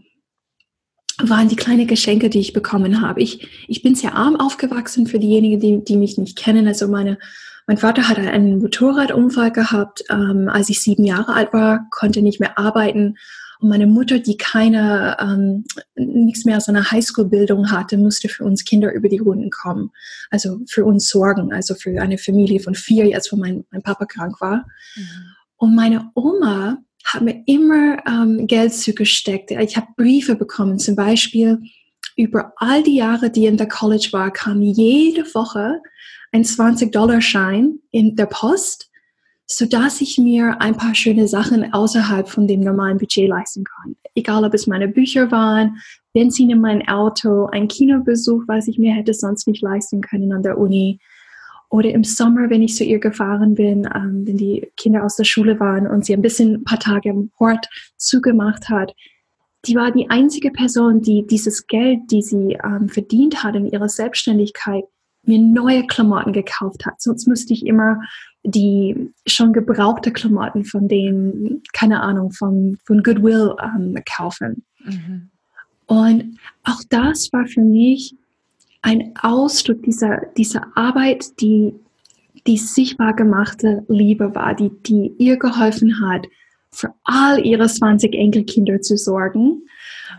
waren 1.22 1.48
die 1.48 1.54
kleinen 1.54 1.87
Geschenke, 1.87 2.30
die 2.30 2.40
ich 2.40 2.52
bekommen 2.52 3.00
habe. 3.00 3.22
Ich, 3.22 3.46
ich 3.68 3.85
bin 3.85 3.94
sehr 3.94 4.16
arm 4.16 4.35
aufgewachsen 4.35 5.06
für 5.06 5.20
diejenigen, 5.20 5.61
die, 5.61 5.85
die 5.85 5.96
mich 5.96 6.18
nicht 6.18 6.37
kennen. 6.37 6.66
Also 6.66 6.88
meine, 6.88 7.18
mein 7.66 7.79
Vater 7.79 8.09
hatte 8.09 8.22
einen 8.22 8.59
Motorradunfall 8.61 9.50
gehabt, 9.50 10.05
ähm, 10.11 10.48
als 10.48 10.68
ich 10.68 10.81
sieben 10.81 11.05
Jahre 11.05 11.35
alt 11.35 11.52
war, 11.52 11.87
konnte 11.90 12.22
nicht 12.22 12.40
mehr 12.40 12.59
arbeiten 12.59 13.16
und 13.59 13.68
meine 13.68 13.87
Mutter, 13.87 14.18
die 14.18 14.37
keine, 14.37 15.16
ähm, 15.20 15.64
nichts 15.94 16.44
mehr 16.44 16.57
aus 16.57 16.68
einer 16.68 16.90
Highschool-Bildung 16.90 17.70
hatte, 17.70 17.96
musste 17.96 18.29
für 18.29 18.44
uns 18.44 18.64
Kinder 18.64 18.92
über 18.92 19.09
die 19.09 19.18
Runden 19.18 19.50
kommen. 19.50 19.90
Also 20.31 20.61
für 20.68 20.85
uns 20.85 21.09
sorgen, 21.09 21.52
also 21.52 21.74
für 21.74 22.00
eine 22.00 22.18
Familie 22.18 22.61
von 22.61 22.74
vier, 22.74 23.07
jetzt 23.07 23.33
wo 23.33 23.37
mein, 23.37 23.64
mein 23.70 23.83
Papa 23.83 24.05
krank 24.05 24.40
war. 24.40 24.66
Mhm. 24.96 25.09
Und 25.57 25.74
meine 25.74 26.11
Oma 26.14 26.79
hat 27.05 27.22
mir 27.22 27.42
immer 27.46 27.98
ähm, 28.07 28.46
Geld 28.46 28.74
zugesteckt. 28.74 29.50
Ich 29.52 29.76
habe 29.76 29.87
Briefe 29.96 30.35
bekommen, 30.35 30.79
zum 30.79 30.96
Beispiel 30.96 31.61
über 32.16 32.52
all 32.57 32.83
die 32.83 32.96
Jahre, 32.96 33.31
die 33.31 33.46
in 33.46 33.57
der 33.57 33.68
College 33.68 34.09
war, 34.12 34.31
kam 34.31 34.61
jede 34.61 35.22
Woche 35.35 35.81
ein 36.37 36.44
20-Dollar-Schein 36.44 37.79
in 37.90 38.16
der 38.16 38.27
Post 38.27 38.90
sodass 39.46 40.01
ich 40.01 40.18
mir 40.18 40.61
ein 40.61 40.77
paar 40.77 40.94
schöne 40.94 41.29
Sachen 41.29 41.72
außerhalb 41.72 42.29
von 42.29 42.49
dem 42.49 42.61
normalen 42.61 42.99
Budget 42.99 43.29
leisten 43.29 43.64
kann. 43.64 43.96
Egal, 44.14 44.44
ob 44.44 44.55
es 44.55 44.66
meine 44.66 44.88
Bücher 44.88 45.31
waren, 45.31 45.77
Benzin 46.12 46.51
in 46.51 46.61
mein 46.61 46.87
Auto, 46.88 47.46
ein 47.46 47.68
Kinobesuch, 47.68 48.42
was 48.49 48.66
ich 48.66 48.79
mir 48.79 48.92
hätte 48.92 49.14
sonst 49.14 49.46
nicht 49.46 49.62
leisten 49.62 50.01
können 50.01 50.33
an 50.33 50.42
der 50.42 50.59
Uni. 50.59 50.99
Oder 51.68 51.90
im 51.90 52.05
Sommer, 52.05 52.51
wenn 52.51 52.62
ich 52.62 52.75
zu 52.75 52.85
ihr 52.85 52.99
gefahren 52.99 53.55
bin, 53.55 53.88
ähm, 53.94 54.27
wenn 54.27 54.37
die 54.37 54.68
Kinder 54.77 55.05
aus 55.05 55.16
der 55.16 55.25
Schule 55.25 55.61
waren 55.61 55.87
und 55.87 56.05
sie 56.05 56.14
ein 56.14 56.22
bisschen 56.22 56.55
ein 56.55 56.64
paar 56.64 56.81
Tage 56.81 57.11
im 57.11 57.31
Hort 57.38 57.68
zugemacht 57.96 58.68
hat, 58.68 58.94
die 59.66 59.75
war 59.75 59.90
die 59.90 60.09
einzige 60.11 60.51
Person, 60.51 61.03
die 61.03 61.27
dieses 61.27 61.66
Geld, 61.66 62.01
die 62.11 62.22
sie 62.22 62.57
ähm, 62.64 62.88
verdient 62.88 63.42
hat 63.42 63.57
in 63.57 63.66
ihrer 63.66 63.88
Selbstständigkeit, 63.88 64.85
mir 65.26 65.38
neue 65.38 65.86
Klamotten 65.86 66.32
gekauft 66.32 66.86
hat. 66.86 67.00
Sonst 67.00 67.26
müsste 67.26 67.52
ich 67.52 67.66
immer 67.66 68.00
die 68.44 69.12
schon 69.26 69.52
gebrauchte 69.52 70.12
Klamotten 70.12 70.64
von 70.64 70.86
denen, 70.86 71.62
keine 71.72 72.00
Ahnung, 72.00 72.30
von, 72.30 72.78
von 72.84 73.02
Goodwill 73.02 73.56
ähm, 73.60 73.96
kaufen. 74.16 74.64
Mhm. 74.84 75.30
Und 75.86 76.38
auch 76.62 76.80
das 76.90 77.32
war 77.32 77.46
für 77.46 77.62
mich 77.62 78.14
ein 78.82 79.14
Ausdruck 79.20 79.82
dieser, 79.82 80.22
dieser 80.36 80.66
Arbeit, 80.76 81.40
die 81.40 81.74
die 82.46 82.56
sichtbar 82.56 83.14
gemachte 83.14 83.84
Liebe 83.88 84.34
war, 84.34 84.54
die, 84.54 84.70
die 84.70 85.12
ihr 85.18 85.36
geholfen 85.36 86.00
hat, 86.00 86.26
für 86.70 86.92
all 87.04 87.44
ihre 87.44 87.66
20 87.66 88.14
Enkelkinder 88.14 88.80
zu 88.80 88.96
sorgen. 88.96 89.62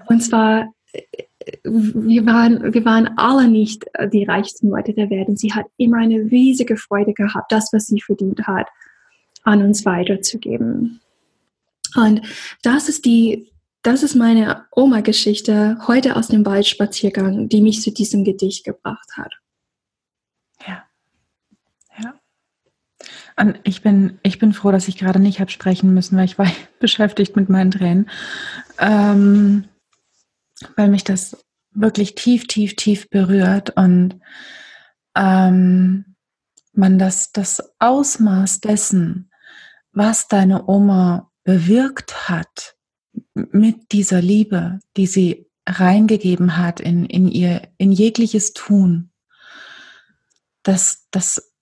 Und 0.07 0.21
zwar, 0.21 0.73
wir 1.63 2.25
waren, 2.25 2.73
wir 2.73 2.85
waren 2.85 3.17
alle 3.17 3.47
nicht 3.47 3.85
die 4.11 4.25
reichsten 4.25 4.69
Leute 4.69 4.93
der 4.93 5.09
Welt 5.09 5.27
und 5.27 5.39
sie 5.39 5.53
hat 5.53 5.65
immer 5.77 5.97
eine 5.97 6.19
riesige 6.31 6.77
Freude 6.77 7.13
gehabt, 7.13 7.51
das, 7.51 7.71
was 7.73 7.87
sie 7.87 8.01
verdient 8.01 8.47
hat, 8.47 8.67
an 9.43 9.61
uns 9.61 9.85
weiterzugeben. 9.85 10.99
Und 11.95 12.21
das 12.63 12.89
ist 12.89 13.05
die 13.05 13.49
das 13.87 14.03
ist 14.03 14.15
meine 14.15 14.65
Oma-Geschichte 14.71 15.77
heute 15.87 16.17
aus 16.17 16.27
dem 16.27 16.45
Waldspaziergang, 16.45 17.47
die 17.47 17.61
mich 17.61 17.81
zu 17.81 17.89
diesem 17.89 18.25
Gedicht 18.25 18.65
gebracht 18.65 19.11
hat. 19.15 19.33
Ja. 20.67 20.83
Ja. 21.97 22.13
Und 23.37 23.61
ich 23.63 23.81
bin, 23.81 24.19
ich 24.23 24.39
bin 24.39 24.51
froh, 24.51 24.71
dass 24.71 24.89
ich 24.89 24.97
gerade 24.97 25.19
nicht 25.19 25.39
habe 25.39 25.51
sprechen 25.51 25.93
müssen, 25.93 26.17
weil 26.17 26.25
ich 26.25 26.37
war 26.37 26.51
beschäftigt 26.81 27.37
mit 27.37 27.47
meinen 27.47 27.71
Tränen. 27.71 28.09
Ähm, 28.77 29.69
weil 30.75 30.89
mich 30.89 31.03
das 31.03 31.37
wirklich 31.71 32.15
tief, 32.15 32.47
tief, 32.47 32.75
tief 32.75 33.09
berührt 33.09 33.71
und 33.71 34.19
ähm, 35.15 36.15
man 36.73 36.99
das, 36.99 37.31
das 37.31 37.73
Ausmaß 37.79 38.61
dessen, 38.61 39.31
was 39.91 40.27
deine 40.27 40.67
Oma 40.67 41.31
bewirkt 41.43 42.29
hat, 42.29 42.75
mit 43.33 43.91
dieser 43.91 44.21
Liebe, 44.21 44.79
die 44.95 45.07
sie 45.07 45.47
reingegeben 45.67 46.57
hat 46.57 46.79
in, 46.79 47.05
in 47.05 47.27
ihr, 47.27 47.67
in 47.77 47.91
jegliches 47.91 48.53
Tun, 48.53 49.11
das, 50.63 51.07
das 51.11 51.53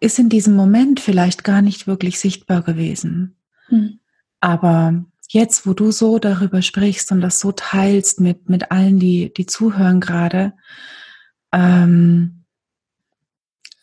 ist 0.00 0.18
in 0.18 0.28
diesem 0.28 0.54
Moment 0.56 1.00
vielleicht 1.00 1.44
gar 1.44 1.62
nicht 1.62 1.86
wirklich 1.86 2.18
sichtbar 2.18 2.62
gewesen. 2.62 3.36
Hm. 3.66 4.00
Aber 4.40 5.04
jetzt, 5.32 5.66
wo 5.66 5.74
du 5.74 5.92
so 5.92 6.18
darüber 6.18 6.60
sprichst 6.60 7.12
und 7.12 7.20
das 7.20 7.38
so 7.38 7.52
teilst 7.52 8.20
mit, 8.20 8.48
mit 8.48 8.72
allen, 8.72 8.98
die, 8.98 9.32
die 9.32 9.46
zuhören 9.46 10.00
gerade, 10.00 10.54
ähm, 11.52 12.44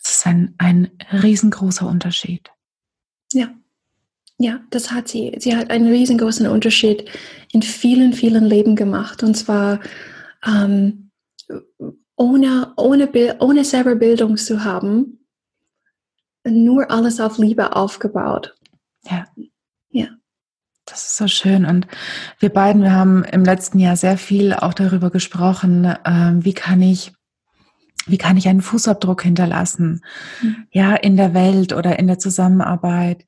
es 0.04 0.18
ist 0.18 0.28
ein, 0.28 0.56
ein 0.58 0.92
riesengroßer 1.12 1.88
Unterschied. 1.88 2.50
Ja. 3.34 3.54
Ja, 4.40 4.62
das 4.70 4.92
hat 4.92 5.08
sie. 5.08 5.36
Sie 5.40 5.56
hat 5.56 5.72
einen 5.72 5.88
riesengroßen 5.88 6.48
Unterschied 6.48 7.10
in 7.52 7.64
vielen, 7.64 8.14
vielen 8.14 8.46
Leben 8.46 8.76
gemacht. 8.76 9.24
Und 9.24 9.36
zwar 9.36 9.80
ähm, 10.46 11.12
ohne, 12.16 12.74
ohne, 12.78 13.38
ohne 13.40 13.66
selber 13.66 13.96
Bildung 13.96 14.38
zu 14.38 14.64
haben, 14.64 15.26
nur 16.46 16.92
alles 16.92 17.20
auf 17.20 17.40
Liebe 17.40 17.76
aufgebaut. 17.76 18.56
Ja. 19.10 19.26
Ja. 19.90 20.10
Das 20.88 21.06
ist 21.06 21.18
so 21.18 21.28
schön. 21.28 21.66
Und 21.66 21.86
wir 22.40 22.50
beiden, 22.50 22.82
wir 22.82 22.94
haben 22.94 23.24
im 23.26 23.44
letzten 23.44 23.78
Jahr 23.78 23.98
sehr 23.98 24.18
viel 24.18 24.54
auch 24.54 24.74
darüber 24.74 25.12
gesprochen, 25.12 25.94
ähm, 26.06 26.44
wie 26.44 26.54
kann 26.54 26.82
ich 26.82 27.12
wie 28.10 28.18
kann 28.18 28.38
ich 28.38 28.48
einen 28.48 28.62
Fußabdruck 28.62 29.22
hinterlassen? 29.22 30.02
Mhm. 30.42 30.68
Ja, 30.72 30.96
in 30.96 31.18
der 31.18 31.34
Welt 31.34 31.74
oder 31.74 32.00
in 32.00 32.08
der 32.08 32.20
Zusammenarbeit 32.20 33.26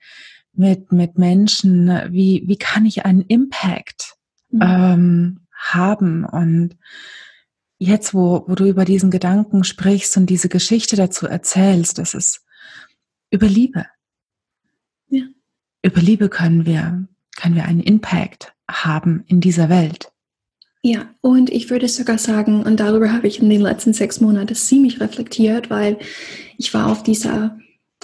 mit, 0.54 0.92
mit 0.92 1.18
Menschen, 1.18 1.90
wie, 2.10 2.44
wie 2.46 2.58
kann 2.58 2.86
ich 2.86 3.06
einen 3.06 3.22
Impact 3.22 4.16
mhm. 4.52 4.62
ähm, 4.62 5.40
haben? 5.54 6.24
Und 6.24 6.78
jetzt, 7.78 8.14
wo, 8.14 8.46
wo 8.48 8.56
du 8.56 8.66
über 8.66 8.86
diesen 8.86 9.12
Gedanken 9.12 9.64
sprichst 9.64 10.16
und 10.18 10.28
diese 10.28 10.50
Geschichte 10.50 10.96
dazu 10.96 11.28
erzählst, 11.28 11.98
das 11.98 12.14
ist 12.14 12.46
über 13.30 13.48
Liebe. 13.48 13.86
Ja. 15.10 15.24
Über 15.82 16.02
Liebe 16.02 16.30
können 16.30 16.66
wir, 16.66 17.08
können 17.40 17.56
wir 17.56 17.66
einen 17.66 17.82
Impact 17.82 18.54
haben 18.70 19.24
in 19.28 19.42
dieser 19.42 19.70
Welt. 19.70 20.12
Ja, 20.82 21.10
und 21.22 21.50
ich 21.50 21.70
würde 21.70 21.88
sogar 21.88 22.18
sagen, 22.18 22.64
und 22.64 22.80
darüber 22.80 23.12
habe 23.12 23.28
ich 23.28 23.42
in 23.42 23.50
den 23.50 23.62
letzten 23.62 23.94
sechs 23.94 24.22
Monaten 24.22 24.56
ziemlich 24.56 25.02
reflektiert, 25.02 25.70
weil 25.70 25.98
ich 26.58 26.74
war 26.74 26.88
auf 26.88 27.04
dieser 27.04 27.58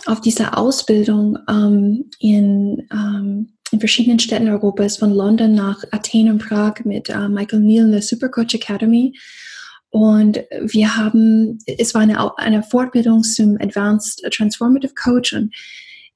auf 0.06 0.21
dieser 0.21 0.58
Ausbildung 0.58 1.38
ähm, 1.50 2.10
in, 2.19 2.88
ähm, 2.91 3.54
in 3.71 3.80
verschiedenen 3.80 4.19
Städten 4.19 4.50
Europas, 4.50 4.98
von 4.98 5.12
London 5.12 5.56
nach 5.56 5.84
Athen 5.91 6.30
und 6.30 6.39
Prag 6.39 6.84
mit 6.84 7.10
äh, 7.10 7.28
Michael 7.30 7.62
Neal 7.62 7.86
in 7.86 7.91
der 7.91 8.02
Supercoach 8.02 8.54
Academy. 8.54 9.17
Und 9.89 10.43
wir 10.62 10.98
haben, 10.98 11.60
es 11.65 11.93
war 11.95 12.02
eine, 12.02 12.38
eine 12.38 12.63
Fortbildung 12.63 13.24
zum 13.24 13.58
Advanced 13.60 14.21
Transformative 14.32 14.93
Coach 14.93 15.34
und 15.34 15.56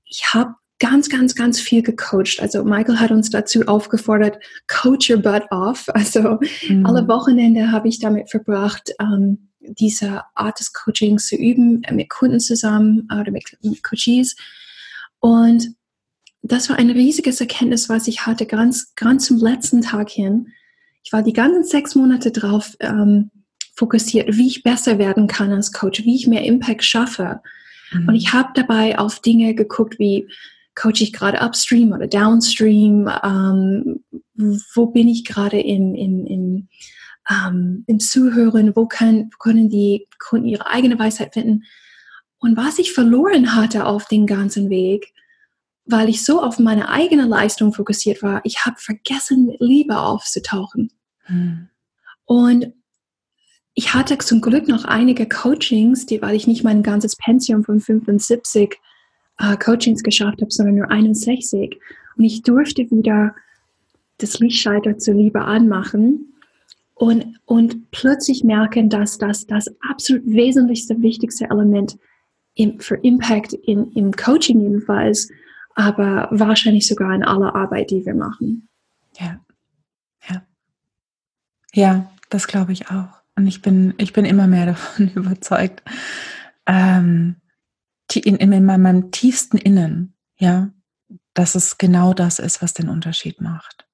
ich 0.03 0.34
habe 0.34 0.55
ganz, 0.79 1.09
ganz, 1.09 1.35
ganz 1.35 1.59
viel 1.59 1.83
gecoacht. 1.83 2.39
Also 2.39 2.63
Michael 2.63 2.99
hat 2.99 3.11
uns 3.11 3.29
dazu 3.29 3.67
aufgefordert, 3.67 4.39
coach 4.67 5.09
your 5.09 5.17
butt 5.17 5.43
off. 5.51 5.87
Also 5.93 6.39
mhm. 6.67 6.85
alle 6.85 7.07
Wochenende 7.07 7.71
habe 7.71 7.87
ich 7.89 7.99
damit 7.99 8.29
verbracht, 8.29 8.91
ähm, 8.99 9.49
diese 9.59 10.23
Art 10.35 10.59
des 10.59 10.73
Coachings 10.73 11.27
zu 11.27 11.35
üben 11.35 11.83
äh, 11.83 11.93
mit 11.93 12.09
Kunden 12.09 12.39
zusammen 12.39 13.07
oder 13.11 13.31
mit, 13.31 13.57
mit 13.61 13.83
Coaches. 13.83 14.35
Und 15.19 15.75
das 16.41 16.69
war 16.69 16.77
ein 16.77 16.89
riesiges 16.89 17.41
Erkenntnis, 17.41 17.89
was 17.89 18.07
ich 18.07 18.25
hatte, 18.25 18.45
ganz, 18.45 18.95
ganz 18.95 19.25
zum 19.25 19.37
letzten 19.37 19.81
Tag 19.81 20.09
hin. 20.09 20.47
Ich 21.03 21.11
war 21.11 21.21
die 21.21 21.33
ganzen 21.33 21.65
sechs 21.65 21.95
Monate 21.95 22.31
drauf 22.31 22.75
ähm, 22.79 23.31
fokussiert, 23.75 24.37
wie 24.37 24.47
ich 24.47 24.63
besser 24.63 24.97
werden 24.97 25.27
kann 25.27 25.51
als 25.51 25.73
Coach, 25.73 26.03
wie 26.05 26.15
ich 26.15 26.27
mehr 26.27 26.45
Impact 26.45 26.83
schaffe. 26.83 27.41
Mhm. 27.91 28.07
Und 28.07 28.15
ich 28.15 28.31
habe 28.31 28.49
dabei 28.55 28.97
auf 28.97 29.19
Dinge 29.19 29.53
geguckt, 29.53 29.99
wie 29.99 30.27
coache 30.79 31.01
ich 31.03 31.13
gerade 31.13 31.41
upstream 31.41 31.91
oder 31.91 32.07
downstream, 32.07 33.09
ähm, 33.23 34.03
wo 34.73 34.87
bin 34.87 35.07
ich 35.07 35.25
gerade 35.25 35.59
in, 35.59 35.95
in, 35.95 36.25
in 36.25 36.69
ähm, 37.29 37.83
im 37.87 37.99
Zuhören, 37.99 38.75
wo 38.75 38.87
kann, 38.87 39.29
können 39.39 39.69
die 39.69 40.07
Kunden 40.17 40.47
ihre 40.47 40.67
eigene 40.67 40.97
Weisheit 40.97 41.33
finden. 41.33 41.63
Und 42.39 42.57
was 42.57 42.79
ich 42.79 42.93
verloren 42.93 43.55
hatte 43.55 43.85
auf 43.85 44.07
den 44.07 44.25
ganzen 44.25 44.69
Weg, 44.69 45.13
weil 45.85 46.09
ich 46.09 46.23
so 46.23 46.41
auf 46.41 46.59
meine 46.59 46.89
eigene 46.89 47.25
Leistung 47.25 47.73
fokussiert 47.73 48.23
war, 48.23 48.41
ich 48.45 48.65
habe 48.65 48.77
vergessen, 48.79 49.47
mit 49.47 49.57
Liebe 49.59 49.99
aufzutauchen. 49.99 50.91
Hm. 51.23 51.69
Und 52.25 52.73
ich 53.73 53.93
hatte 53.93 54.17
zum 54.17 54.41
Glück 54.41 54.67
noch 54.67 54.85
einige 54.85 55.27
Coachings, 55.27 56.05
die, 56.05 56.21
weil 56.21 56.35
ich 56.35 56.47
nicht 56.47 56.63
mein 56.63 56.83
ganzes 56.83 57.15
Pensium 57.15 57.63
von 57.63 57.79
75 57.79 58.77
äh, 59.39 59.58
Coachings 59.58 60.04
geschafft 60.04 60.41
habe, 60.41 60.52
sondern 60.52 60.75
nur 60.75 60.91
61. 60.91 61.80
Und 62.17 62.23
ich 62.23 62.43
durfte 62.43 62.89
wieder 62.91 63.36
das 64.17 64.39
Lichtschalter 64.39 64.97
zur 64.97 65.15
Liebe 65.15 65.41
anmachen 65.41 66.34
und, 66.93 67.39
und 67.45 67.91
plötzlich 67.91 68.43
merken, 68.43 68.89
dass 68.89 69.17
das 69.17 69.47
das 69.47 69.67
absolut 69.89 70.25
wesentlichste, 70.25 71.02
wichtigste 71.02 71.49
Element 71.49 71.97
im, 72.56 72.80
für 72.80 72.95
Impact 72.95 73.54
in, 73.54 73.91
im 73.93 74.12
Coaching 74.12 74.60
jedenfalls, 74.60 75.30
aber 75.75 76.28
wahrscheinlich 76.32 76.88
sogar 76.88 77.15
in 77.15 77.23
aller 77.23 77.56
Arbeit, 77.56 77.91
die 77.91 78.06
wir 78.06 78.13
machen. 78.13 78.67
Ja, 79.17 79.39
ja. 80.30 80.43
Ja, 81.73 82.12
das 82.30 82.47
glaube 82.47 82.73
ich 82.73 82.89
auch. 82.89 83.21
Und 83.38 83.47
ich 83.47 83.62
bin, 83.62 83.93
ich 83.97 84.12
bin 84.12 84.25
immer 84.25 84.47
mehr 84.47 84.65
davon 84.65 85.10
überzeugt, 85.15 85.82
ähm, 86.65 87.38
in, 88.15 88.37
in 88.37 88.65
meinem 88.65 89.11
tiefsten 89.11 89.57
Innen, 89.57 90.15
ja, 90.37 90.71
dass 91.33 91.55
es 91.55 91.77
genau 91.77 92.13
das 92.13 92.39
ist, 92.39 92.61
was 92.61 92.73
den 92.73 92.89
Unterschied 92.89 93.41
macht. 93.41 93.87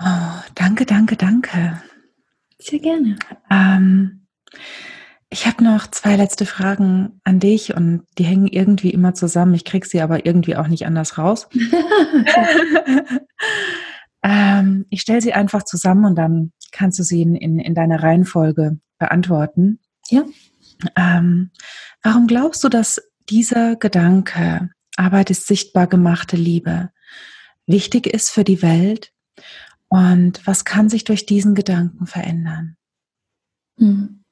Oh, 0.00 0.42
danke, 0.54 0.86
danke, 0.86 1.16
danke. 1.16 1.82
Sehr 2.58 2.78
gerne. 2.78 3.16
Ähm, 3.50 4.22
ich 5.32 5.46
habe 5.46 5.64
noch 5.64 5.86
zwei 5.86 6.16
letzte 6.16 6.44
Fragen 6.44 7.20
an 7.24 7.40
dich 7.40 7.74
und 7.74 8.02
die 8.18 8.24
hängen 8.24 8.48
irgendwie 8.48 8.90
immer 8.90 9.14
zusammen. 9.14 9.54
Ich 9.54 9.64
kriege 9.64 9.86
sie 9.86 10.02
aber 10.02 10.26
irgendwie 10.26 10.56
auch 10.56 10.68
nicht 10.68 10.86
anders 10.86 11.18
raus. 11.18 11.48
ähm, 14.22 14.84
ich 14.90 15.00
stelle 15.00 15.22
sie 15.22 15.32
einfach 15.32 15.62
zusammen 15.62 16.04
und 16.04 16.16
dann 16.16 16.52
kannst 16.70 16.98
du 16.98 17.02
sie 17.02 17.22
in, 17.22 17.34
in, 17.34 17.58
in 17.58 17.74
deiner 17.74 18.02
Reihenfolge 18.02 18.78
beantworten. 18.98 19.80
Ja. 20.10 20.24
Ähm, 20.96 21.50
warum 22.02 22.26
glaubst 22.26 22.64
du, 22.64 22.68
dass 22.68 23.00
dieser 23.28 23.76
Gedanke, 23.76 24.70
Arbeit 24.96 25.30
ist 25.30 25.46
sichtbar 25.46 25.86
gemachte 25.86 26.36
Liebe, 26.36 26.90
wichtig 27.66 28.06
ist 28.06 28.30
für 28.30 28.44
die 28.44 28.62
Welt? 28.62 29.12
Und 29.88 30.46
was 30.46 30.64
kann 30.64 30.88
sich 30.88 31.04
durch 31.04 31.26
diesen 31.26 31.54
Gedanken 31.54 32.06
verändern? 32.06 32.76
Hm. 33.78 34.24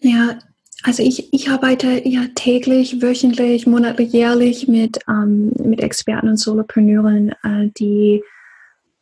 Ja, 0.00 0.38
also 0.84 1.02
ich, 1.02 1.32
ich 1.32 1.50
arbeite 1.50 2.06
ja 2.08 2.26
täglich, 2.34 3.02
wöchentlich, 3.02 3.66
monatlich, 3.66 4.12
jährlich 4.12 4.68
mit, 4.68 5.00
ähm, 5.08 5.52
mit 5.58 5.80
Experten 5.80 6.28
und 6.28 6.36
Solopreneuren, 6.36 7.30
äh, 7.42 7.70
die, 7.78 8.22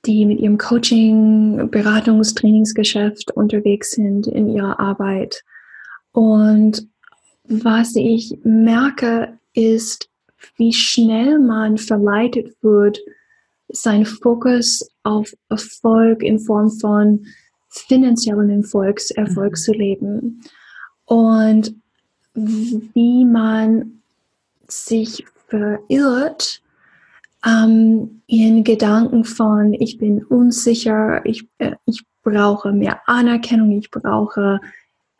die 0.06 0.24
mit 0.24 0.40
ihrem 0.40 0.58
Coaching, 0.58 1.70
Beratungs-, 1.70 2.34
Trainingsgeschäft 2.34 3.30
unterwegs 3.32 3.92
sind 3.92 4.26
in 4.26 4.48
ihrer 4.48 4.78
Arbeit. 4.78 5.42
Und 6.12 6.88
was 7.44 7.94
ich 7.96 8.38
merke, 8.44 9.38
ist, 9.54 10.08
wie 10.56 10.72
schnell 10.72 11.38
man 11.38 11.78
verleitet 11.78 12.56
wird, 12.62 12.98
seinen 13.68 14.06
Fokus 14.06 14.88
auf 15.02 15.32
Erfolg 15.48 16.22
in 16.22 16.38
Form 16.38 16.70
von 16.70 17.26
finanziellen 17.68 18.50
Erfolgs, 18.50 19.10
Erfolg 19.10 19.52
mhm. 19.52 19.56
zu 19.56 19.72
leben 19.72 20.40
und 21.04 21.74
wie 22.34 23.24
man 23.24 24.02
sich 24.68 25.24
verirrt 25.48 26.62
ähm, 27.46 28.22
in 28.26 28.64
Gedanken 28.64 29.24
von, 29.24 29.72
ich 29.74 29.98
bin 29.98 30.24
unsicher, 30.24 31.24
ich, 31.24 31.48
äh, 31.58 31.76
ich 31.84 32.04
brauche 32.22 32.72
mehr 32.72 33.00
Anerkennung, 33.06 33.70
ich 33.70 33.90
brauche 33.90 34.60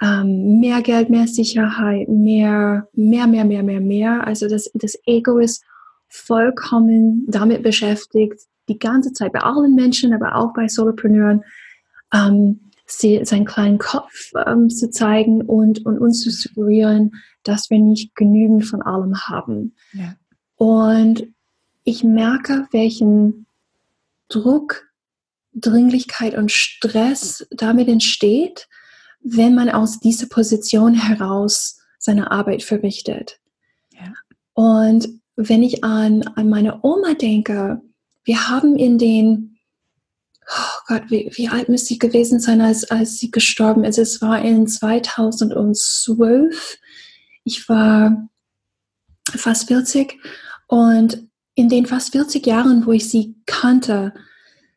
ähm, 0.03 0.61
mehr 0.61 0.83
Geld, 0.83 1.09
mehr 1.09 1.29
Sicherheit, 1.29 2.09
mehr, 2.09 2.89
mehr, 2.93 3.27
mehr, 3.27 3.45
mehr, 3.45 3.63
mehr, 3.63 3.81
mehr. 3.81 4.27
Also 4.27 4.49
das, 4.49 4.71
das 4.75 4.99
Ego 5.07 5.39
ist 5.39 5.65
vollkommen 6.09 7.25
damit 7.29 7.63
beschäftigt, 7.63 8.41
die 8.69 8.79
ganze 8.79 9.13
Zeit 9.13 9.33
bei 9.33 9.41
allen 9.41 9.75
Menschen, 9.75 10.13
aber 10.13 10.35
auch 10.35 10.53
bei 10.53 10.67
Solopreneuren, 10.67 11.45
ähm, 12.13 12.61
sie, 12.87 13.25
seinen 13.25 13.47
kleinen 13.47 13.79
Kopf 13.79 14.33
ähm, 14.47 14.69
zu 14.69 14.91
zeigen 14.91 15.43
und, 15.43 15.87
und 15.87 15.99
uns 15.99 16.23
zu 16.23 16.31
suggerieren, 16.31 17.13
dass 17.45 17.71
wir 17.71 17.79
nicht 17.79 18.17
genügend 18.17 18.67
von 18.67 18.83
allem 18.83 19.17
haben. 19.29 19.77
Ja. 19.93 20.15
Und 20.57 21.29
ich 21.87 22.05
merke, 22.05 22.69
welchen 22.73 23.47
Druck, 24.29 24.87
Dringlichkeit 25.55 26.35
und 26.35 26.53
Stress 26.53 27.47
damit 27.51 27.89
entsteht, 27.89 28.69
wenn 29.23 29.55
man 29.55 29.71
aus 29.71 30.01
dieser 30.01 30.27
Position 30.27 30.93
heraus 30.95 31.79
seine 31.99 32.31
Arbeit 32.31 32.63
verrichtet. 32.63 33.41
Ja. 33.93 34.13
Und 34.53 35.09
wenn 35.37 35.63
ich 35.63 35.85
an, 35.85 36.25
an 36.35 36.51
meine 36.51 36.81
Oma 36.83 37.15
denke, 37.15 37.81
wir 38.25 38.49
haben 38.49 38.77
in 38.77 38.99
den 38.99 39.59
oh 40.49 40.79
Gott, 40.89 41.05
wie, 41.09 41.31
wie 41.35 41.49
alt 41.49 41.69
müsste 41.69 41.89
sie 41.89 41.99
gewesen 41.99 42.39
sein, 42.41 42.61
als, 42.61 42.91
als 42.91 43.19
sie 43.19 43.31
gestorben 43.31 43.85
ist? 43.85 43.99
Es 43.99 44.21
war 44.21 44.43
in 44.43 44.67
2012. 44.67 46.79
Ich 47.45 47.69
war 47.69 48.29
fast 49.37 49.69
40 49.69 50.19
und 50.67 51.29
in 51.57 51.71
den 51.71 51.87
fast 51.87 52.13
40 52.13 52.47
Jahren, 52.47 52.87
wo 52.87 52.93
ich 52.93 53.09
sie 53.09 53.35
kannte, 53.47 54.13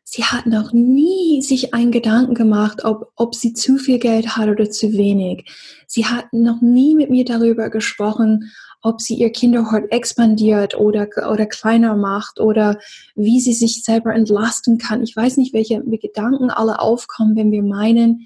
sie 0.03 0.23
hat 0.23 0.47
noch 0.47 0.71
nie 0.71 1.41
sich 1.41 1.73
einen 1.73 1.91
Gedanken 1.91 2.33
gemacht, 2.33 2.85
ob, 2.85 3.11
ob 3.15 3.35
sie 3.35 3.53
zu 3.53 3.77
viel 3.77 3.99
Geld 3.99 4.37
hat 4.37 4.47
oder 4.47 4.71
zu 4.71 4.93
wenig. 4.93 5.45
Sie 5.87 6.05
hat 6.05 6.31
noch 6.31 6.61
nie 6.61 6.95
mit 6.95 7.09
mir 7.09 7.25
darüber 7.25 7.69
gesprochen, 7.69 8.51
ob 8.81 9.01
sie 9.01 9.15
ihr 9.15 9.29
Kinderhort 9.29 9.91
expandiert 9.91 10.73
oder, 10.79 11.09
oder 11.29 11.45
kleiner 11.45 11.97
macht 11.97 12.39
oder 12.39 12.79
wie 13.13 13.41
sie 13.41 13.53
sich 13.53 13.83
selber 13.83 14.15
entlasten 14.15 14.77
kann. 14.77 15.03
Ich 15.03 15.13
weiß 15.13 15.35
nicht, 15.35 15.53
welche 15.53 15.83
Gedanken 15.83 16.49
alle 16.49 16.79
aufkommen, 16.79 17.35
wenn 17.35 17.51
wir 17.51 17.61
meinen, 17.61 18.25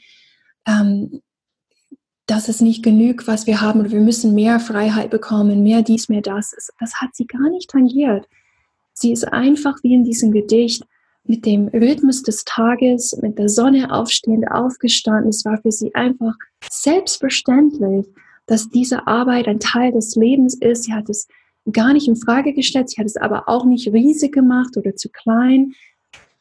ähm, 0.68 1.24
dass 2.28 2.50
es 2.50 2.62
nicht 2.62 2.84
genügt, 2.84 3.28
was 3.28 3.48
wir 3.48 3.62
haben 3.62 3.80
oder 3.80 3.92
wir 3.92 4.00
müssen 4.00 4.36
mehr 4.36 4.60
Freiheit 4.60 5.10
bekommen, 5.10 5.64
mehr 5.64 5.82
dies, 5.82 6.08
mehr 6.08 6.22
das. 6.22 6.56
Das 6.80 7.02
hat 7.02 7.16
sie 7.16 7.26
gar 7.26 7.50
nicht 7.50 7.72
tangiert. 7.72 8.28
Sie 8.94 9.12
ist 9.12 9.26
einfach 9.26 9.78
wie 9.84 9.94
in 9.94 10.04
diesem 10.04 10.32
Gedicht 10.32 10.84
mit 11.26 11.46
dem 11.46 11.68
Rhythmus 11.70 12.22
des 12.24 12.44
Tages, 12.44 13.18
mit 13.22 13.40
der 13.40 13.50
Sonne 13.50 13.92
aufstehend, 13.92 14.50
aufgestanden. 14.52 15.30
Es 15.30 15.46
war 15.46 15.58
für 15.62 15.72
sie 15.72 15.94
einfach 15.96 16.36
selbstverständlich, 16.70 18.08
dass 18.46 18.70
diese 18.70 19.08
Arbeit 19.08 19.48
ein 19.48 19.60
Teil 19.60 19.92
des 19.94 20.16
Lebens 20.16 20.56
ist. 20.56 20.84
Sie 20.84 20.94
hat 20.94 21.10
es 21.10 21.28
gar 21.72 21.94
nicht 21.94 22.08
in 22.08 22.18
Frage 22.18 22.54
gestellt, 22.54 22.90
sie 22.90 23.00
hat 23.00 23.06
es 23.06 23.16
aber 23.16 23.48
auch 23.48 23.66
nicht 23.66 23.88
riesig 23.88 24.34
gemacht 24.34 24.76
oder 24.76 24.96
zu 24.96 25.10
klein. 25.10 25.74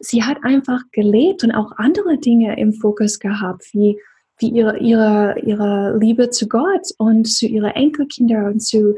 Sie 0.01 0.25
hat 0.25 0.39
einfach 0.43 0.83
gelebt 0.91 1.45
und 1.45 1.53
auch 1.53 1.73
andere 1.77 2.19
Dinge 2.19 2.59
im 2.59 2.73
Fokus 2.73 3.21
gehabt, 3.21 3.69
wie, 3.73 4.01
wie 4.39 4.49
ihre, 4.49 4.79
ihre, 4.79 5.37
ihre 5.45 5.97
Liebe 5.97 6.31
zu 6.31 6.49
Gott 6.49 6.89
und 6.99 7.27
zu 7.29 7.47
ihren 7.47 7.71
Enkelkindern 7.71 8.55
und 8.55 8.61
zu 8.61 8.97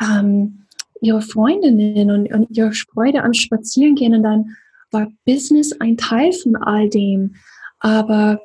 ähm, 0.00 0.66
ihre 1.00 1.22
Freundinnen 1.22 2.10
und, 2.10 2.32
und 2.32 2.56
ihre 2.56 2.72
Freude 2.72 3.22
am 3.22 3.34
Spazierengehen. 3.34 4.14
Und 4.14 4.22
dann 4.22 4.56
war 4.90 5.08
Business 5.24 5.72
ein 5.80 5.96
Teil 5.96 6.32
von 6.32 6.56
all 6.56 6.88
dem. 6.88 7.34
Aber 7.80 8.40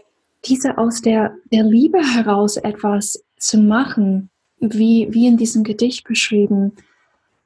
diese 0.46 0.78
aus 0.78 1.02
der, 1.02 1.36
der 1.52 1.64
Liebe 1.64 2.00
heraus 2.00 2.58
etwas 2.58 3.24
zu 3.38 3.58
machen, 3.58 4.30
wie, 4.60 5.08
wie 5.12 5.28
in 5.28 5.38
diesem 5.38 5.64
Gedicht 5.64 6.06
beschrieben, 6.06 6.74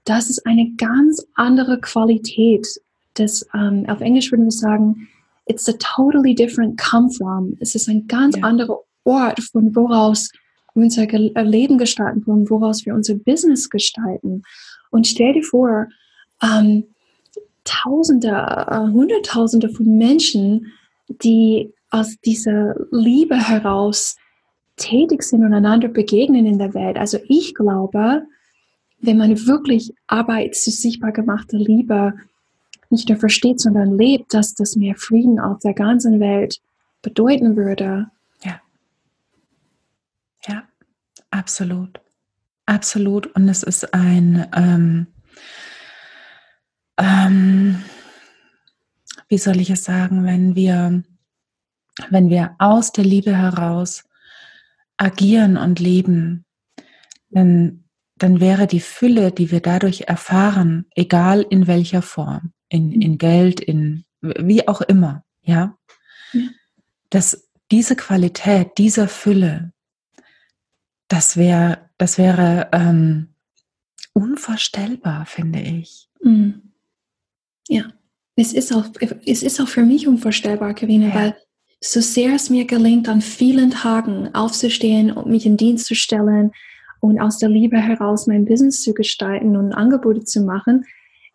das 0.03 0.29
ist 0.29 0.45
eine 0.45 0.71
ganz 0.77 1.25
andere 1.35 1.79
Qualität. 1.79 2.67
Das, 3.15 3.45
ähm, 3.53 3.85
auf 3.87 4.01
Englisch 4.01 4.31
würden 4.31 4.45
wir 4.45 4.51
sagen, 4.51 5.07
it's 5.47 5.67
a 5.67 5.73
totally 5.79 6.33
different 6.33 6.79
come 6.79 7.09
from. 7.09 7.57
Es 7.59 7.75
ist 7.75 7.89
ein 7.89 8.07
ganz 8.07 8.37
ja. 8.37 8.43
anderer 8.43 8.79
Ort, 9.03 9.41
von 9.41 9.75
woraus 9.75 10.29
wir 10.73 10.83
unser 10.83 11.11
äh, 11.11 11.43
Leben 11.43 11.77
gestalten, 11.77 12.23
von 12.23 12.49
woraus 12.49 12.85
wir 12.85 12.93
unser 12.93 13.15
Business 13.15 13.69
gestalten. 13.69 14.43
Und 14.91 15.07
stell 15.07 15.33
dir 15.33 15.43
vor, 15.43 15.87
ähm, 16.41 16.85
Tausende, 17.63 18.29
äh, 18.29 18.77
Hunderttausende 18.77 19.67
von 19.67 19.97
Menschen, 19.97 20.71
die 21.09 21.73
aus 21.89 22.15
dieser 22.25 22.75
Liebe 22.91 23.35
heraus 23.35 24.15
tätig 24.77 25.23
sind 25.23 25.43
und 25.43 25.53
einander 25.53 25.89
begegnen 25.89 26.45
in 26.45 26.59
der 26.59 26.73
Welt. 26.73 26.97
Also 26.97 27.17
ich 27.27 27.55
glaube, 27.55 28.23
wenn 28.99 29.17
man 29.17 29.47
wirklich 29.47 29.93
Arbeit 30.07 30.55
zu 30.55 30.71
sichtbar 30.71 31.11
gemachter 31.11 31.57
Liebe 31.57 32.13
nicht 32.89 33.09
nur 33.09 33.17
versteht, 33.17 33.59
sondern 33.59 33.97
lebt, 33.97 34.33
dass 34.33 34.53
das 34.53 34.77
mehr 34.77 34.95
Frieden 34.95 35.39
auf 35.39 35.59
der 35.59 35.73
ganzen 35.73 36.19
Welt 36.21 36.61
bedeuten 37.01 37.57
würde. 37.57 38.09
Ja. 38.43 38.61
Ja, 40.47 40.63
absolut. 41.31 41.99
Absolut. 42.67 43.27
Und 43.27 43.47
es 43.47 43.63
ist 43.63 43.93
ein, 43.93 44.45
ähm, 44.53 45.07
ähm, 46.97 47.83
wie 49.29 49.37
soll 49.37 49.59
ich 49.59 49.69
es 49.69 49.85
sagen, 49.85 50.25
wenn 50.25 50.55
wir, 50.55 51.01
wenn 52.09 52.29
wir 52.29 52.55
aus 52.59 52.91
der 52.91 53.05
Liebe 53.05 53.35
heraus 53.35 54.03
agieren 54.97 55.57
und 55.57 55.79
leben, 55.79 56.45
dann, 57.29 57.85
dann 58.17 58.41
wäre 58.41 58.67
die 58.67 58.81
Fülle, 58.81 59.31
die 59.31 59.49
wir 59.49 59.61
dadurch 59.61 60.01
erfahren, 60.01 60.87
egal 60.93 61.45
in 61.49 61.67
welcher 61.67 62.01
Form, 62.01 62.51
in, 62.67 62.87
mhm. 62.89 63.01
in 63.01 63.17
Geld, 63.17 63.61
in 63.61 64.03
wie 64.21 64.67
auch 64.67 64.81
immer, 64.81 65.23
ja, 65.41 65.77
dass 67.11 67.47
diese 67.71 67.95
Qualität, 67.95 68.71
diese 68.77 69.07
Fülle, 69.07 69.71
das 71.07 71.37
wäre, 71.37 71.86
das 71.97 72.17
wäre 72.17 72.69
ähm, 72.71 73.29
unvorstellbar, 74.13 75.25
finde 75.25 75.59
ich. 75.59 76.09
Mhm. 76.21 76.73
Ja, 77.67 77.85
es 78.35 78.53
ist 78.53 78.73
auch, 78.73 78.85
es 79.25 79.43
ist 79.43 79.59
auch 79.59 79.67
für 79.67 79.83
mich 79.83 80.07
unvorstellbar, 80.07 80.73
Karina, 80.73 81.07
ja. 81.07 81.15
weil 81.15 81.35
so 81.81 82.01
sehr 82.01 82.33
es 82.33 82.49
mir 82.49 82.65
gelingt, 82.65 83.07
an 83.09 83.21
vielen 83.21 83.71
Tagen 83.71 84.33
aufzustehen 84.33 85.11
und 85.11 85.27
mich 85.27 85.45
in 85.45 85.57
Dienst 85.57 85.85
zu 85.85 85.95
stellen 85.95 86.51
und 86.99 87.19
aus 87.19 87.37
der 87.37 87.49
Liebe 87.49 87.77
heraus 87.77 88.27
mein 88.27 88.45
Business 88.45 88.81
zu 88.81 88.93
gestalten 88.93 89.55
und 89.55 89.73
Angebote 89.73 90.23
zu 90.23 90.41
machen, 90.41 90.85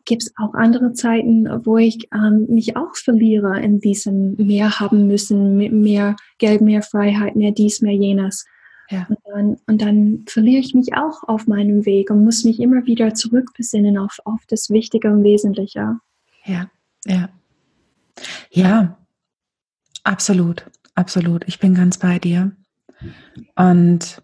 gibt 0.04 0.22
es 0.22 0.32
auch 0.36 0.54
andere 0.54 0.92
Zeiten, 0.94 1.48
wo 1.64 1.76
ich 1.78 2.08
ähm, 2.12 2.46
mich 2.48 2.76
auch 2.76 2.96
verliere 2.96 3.60
in 3.60 3.80
diesem 3.80 4.34
mehr 4.34 4.80
haben 4.80 5.06
müssen, 5.06 5.56
mehr 5.82 6.16
Geld, 6.38 6.60
mehr 6.60 6.82
Freiheit, 6.82 7.36
mehr 7.36 7.52
dies, 7.52 7.80
mehr 7.80 7.94
jenes. 7.94 8.44
Ja. 8.92 9.06
Und, 9.08 9.18
dann, 9.24 9.56
und 9.66 9.82
dann 9.82 10.24
verliere 10.28 10.60
ich 10.60 10.74
mich 10.74 10.94
auch 10.94 11.22
auf 11.24 11.46
meinem 11.46 11.86
Weg 11.86 12.10
und 12.10 12.24
muss 12.24 12.44
mich 12.44 12.60
immer 12.60 12.86
wieder 12.86 13.14
zurückbesinnen 13.14 13.98
auf, 13.98 14.18
auf 14.24 14.40
das 14.48 14.70
Wichtige 14.70 15.10
und 15.10 15.24
Wesentliche. 15.24 15.98
Ja, 16.44 16.70
ja. 17.06 17.28
Ja, 18.50 18.98
Absolut, 20.04 20.66
absolut. 20.94 21.44
Ich 21.46 21.60
bin 21.60 21.74
ganz 21.74 21.98
bei 21.98 22.18
dir. 22.18 22.52
Und 23.54 24.22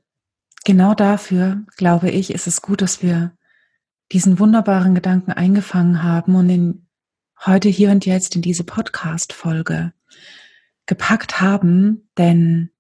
genau 0.64 0.94
dafür, 0.94 1.64
glaube 1.76 2.10
ich, 2.10 2.32
ist 2.32 2.46
es 2.46 2.62
gut, 2.62 2.82
dass 2.82 3.02
wir 3.02 3.32
diesen 4.10 4.38
wunderbaren 4.38 4.94
Gedanken 4.94 5.32
eingefangen 5.32 6.02
haben 6.02 6.34
und 6.34 6.50
in 6.50 6.86
heute 7.44 7.68
hier 7.68 7.90
und 7.90 8.06
jetzt 8.06 8.34
in 8.34 8.42
diese 8.42 8.64
Podcast-Folge 8.64 9.92
gepackt 10.86 11.40
haben, 11.40 12.08
denn 12.16 12.70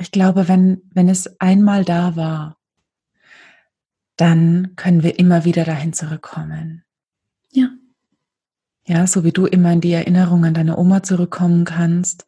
ich 0.00 0.10
glaube, 0.10 0.48
wenn, 0.48 0.82
wenn 0.94 1.08
es 1.08 1.40
einmal 1.40 1.84
da 1.84 2.16
war, 2.16 2.56
dann 4.16 4.72
können 4.76 5.02
wir 5.02 5.18
immer 5.18 5.44
wieder 5.44 5.64
dahin 5.64 5.92
zurückkommen. 5.92 6.84
Ja. 7.50 7.68
Ja, 8.86 9.06
so 9.06 9.24
wie 9.24 9.32
du 9.32 9.46
immer 9.46 9.72
in 9.72 9.80
die 9.80 9.92
Erinnerung 9.92 10.44
an 10.44 10.54
deine 10.54 10.78
Oma 10.78 11.02
zurückkommen 11.02 11.64
kannst, 11.64 12.24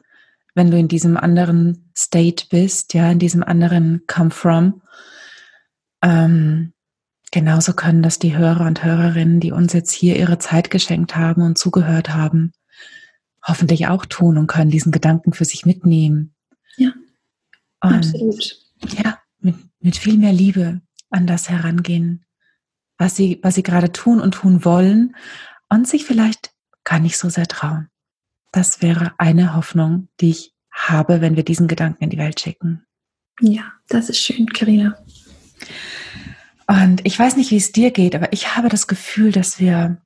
wenn 0.55 0.71
du 0.71 0.79
in 0.79 0.89
diesem 0.89 1.17
anderen 1.17 1.91
State 1.97 2.47
bist, 2.51 2.95
ja, 2.95 3.11
in 3.11 3.19
diesem 3.19 3.43
anderen 3.43 4.03
Come 4.07 4.31
From. 4.31 4.83
Ähm, 6.03 6.75
genauso 7.31 7.73
können 7.73 8.03
das 8.03 8.19
die 8.19 8.37
Hörer 8.37 8.67
und 8.67 8.85
Hörerinnen, 8.85 9.41
die 9.41 9.53
uns 9.53 9.73
jetzt 9.73 9.93
hier 9.93 10.17
ihre 10.17 10.39
Zeit 10.39 10.71
geschenkt 10.71 11.17
haben 11.17 11.43
und 11.43 11.59
zugehört 11.59 12.11
haben, 12.11 12.53
hoffentlich 13.43 13.87
auch 13.89 14.05
tun 14.05 14.37
und 14.37 14.47
können 14.47 14.71
diesen 14.71 14.93
Gedanken 14.93 15.33
für 15.33 15.47
sich 15.47 15.65
mitnehmen. 15.65 16.35
Ja, 16.77 16.93
und, 17.83 17.95
absolut. 17.95 18.59
Ja, 18.99 19.19
mit, 19.41 19.57
mit 19.81 19.97
viel 19.97 20.17
mehr 20.17 20.33
Liebe 20.33 20.81
an 21.11 21.27
das 21.27 21.49
herangehen, 21.49 22.25
was 22.99 23.17
sie, 23.17 23.41
was 23.43 23.55
sie 23.55 23.63
gerade 23.63 23.93
tun 23.93 24.21
und 24.21 24.33
tun 24.35 24.65
wollen 24.65 25.17
und 25.69 25.87
sich 25.87 26.05
vielleicht 26.05 26.53
gar 26.85 27.01
nicht 27.01 27.19
so 27.19 27.29
sehr 27.29 27.47
trauen. 27.47 27.89
Das 28.53 28.83
wäre 28.83 29.13
eine 29.19 29.55
Hoffnung, 29.55 30.09
die 30.21 30.31
ich 30.31 30.55
habe, 30.71 31.21
wenn 31.21 31.37
wir 31.37 31.45
diesen 31.45 31.69
Gedanken 31.69 32.05
in 32.05 32.11
die 32.11 32.19
Welt 32.19 32.41
schicken. 32.41 32.85
Ja, 33.41 33.73
das 33.89 34.09
ist 34.09 34.19
schön, 34.19 34.47
Karina. 34.47 34.97
Und 36.67 37.05
ich 37.05 37.19
weiß 37.19 37.37
nicht, 37.37 37.51
wie 37.51 37.57
es 37.57 37.73
dir 37.73 37.91
geht, 37.91 38.15
aber 38.15 38.33
ich 38.33 38.57
habe 38.57 38.69
das 38.69 38.87
Gefühl, 38.87 39.33
dass 39.33 39.59
wir 39.59 40.01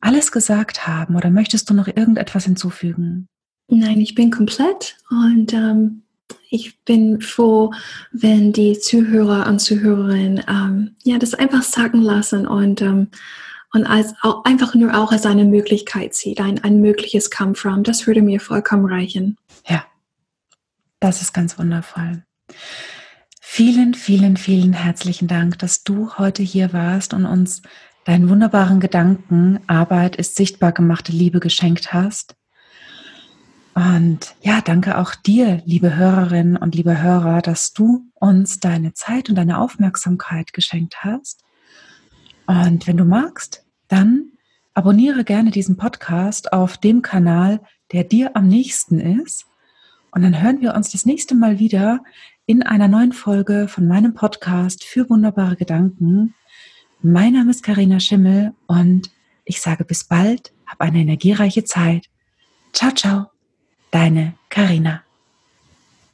alles 0.00 0.32
gesagt 0.32 0.86
haben. 0.86 1.16
Oder 1.16 1.30
möchtest 1.30 1.68
du 1.70 1.74
noch 1.74 1.86
irgendetwas 1.86 2.44
hinzufügen? 2.44 3.28
Nein, 3.68 4.00
ich 4.00 4.14
bin 4.14 4.30
komplett 4.30 4.96
und 5.10 5.52
ähm, 5.52 6.02
ich 6.50 6.82
bin 6.84 7.20
froh, 7.20 7.72
wenn 8.12 8.52
die 8.52 8.78
Zuhörer 8.78 9.46
und 9.46 9.58
Zuhörerinnen 9.58 10.44
ähm, 10.48 10.96
ja 11.04 11.18
das 11.18 11.34
einfach 11.34 11.62
sagen 11.62 12.00
lassen 12.00 12.46
und 12.46 12.82
ähm, 12.82 13.08
und 13.74 13.84
als 13.84 14.14
auch, 14.22 14.44
einfach 14.44 14.74
nur 14.74 14.96
auch 14.96 15.12
als 15.12 15.26
eine 15.26 15.44
Möglichkeit 15.44 16.14
sieht, 16.14 16.40
ein, 16.40 16.64
ein 16.64 16.80
mögliches 16.80 17.30
Come 17.30 17.54
From. 17.54 17.82
Das 17.82 18.06
würde 18.06 18.22
mir 18.22 18.40
vollkommen 18.40 18.86
reichen. 18.86 19.36
Ja, 19.66 19.84
das 21.00 21.20
ist 21.20 21.34
ganz 21.34 21.58
wundervoll. 21.58 22.24
Vielen, 23.42 23.94
vielen, 23.94 24.36
vielen 24.36 24.72
herzlichen 24.72 25.28
Dank, 25.28 25.58
dass 25.58 25.82
du 25.84 26.14
heute 26.16 26.42
hier 26.42 26.72
warst 26.72 27.12
und 27.12 27.26
uns 27.26 27.60
deinen 28.04 28.30
wunderbaren 28.30 28.80
Gedanken, 28.80 29.60
Arbeit 29.66 30.16
ist 30.16 30.36
sichtbar 30.36 30.72
gemachte 30.72 31.12
Liebe 31.12 31.40
geschenkt 31.40 31.92
hast. 31.92 32.37
Und 33.78 34.34
ja, 34.40 34.60
danke 34.60 34.98
auch 34.98 35.14
dir, 35.14 35.62
liebe 35.64 35.94
Hörerinnen 35.94 36.56
und 36.56 36.74
liebe 36.74 37.00
Hörer, 37.00 37.42
dass 37.42 37.72
du 37.72 38.10
uns 38.14 38.58
deine 38.58 38.92
Zeit 38.92 39.28
und 39.28 39.36
deine 39.36 39.60
Aufmerksamkeit 39.60 40.52
geschenkt 40.52 41.04
hast. 41.04 41.44
Und 42.48 42.88
wenn 42.88 42.96
du 42.96 43.04
magst, 43.04 43.64
dann 43.86 44.32
abonniere 44.74 45.22
gerne 45.22 45.52
diesen 45.52 45.76
Podcast 45.76 46.52
auf 46.52 46.76
dem 46.76 47.02
Kanal, 47.02 47.60
der 47.92 48.02
dir 48.02 48.34
am 48.34 48.48
nächsten 48.48 48.98
ist. 48.98 49.46
Und 50.10 50.22
dann 50.22 50.42
hören 50.42 50.60
wir 50.60 50.74
uns 50.74 50.90
das 50.90 51.06
nächste 51.06 51.36
Mal 51.36 51.60
wieder 51.60 52.00
in 52.46 52.64
einer 52.64 52.88
neuen 52.88 53.12
Folge 53.12 53.68
von 53.68 53.86
meinem 53.86 54.12
Podcast 54.12 54.82
für 54.82 55.08
wunderbare 55.08 55.54
Gedanken. 55.54 56.34
Mein 57.00 57.34
Name 57.34 57.52
ist 57.52 57.62
Karina 57.62 58.00
Schimmel 58.00 58.54
und 58.66 59.12
ich 59.44 59.60
sage 59.60 59.84
bis 59.84 60.02
bald, 60.02 60.52
hab 60.66 60.80
eine 60.80 60.98
energiereiche 60.98 61.62
Zeit. 61.62 62.06
Ciao, 62.72 62.90
ciao, 62.90 63.30
deine 63.90 64.34
Karina. 64.48 65.02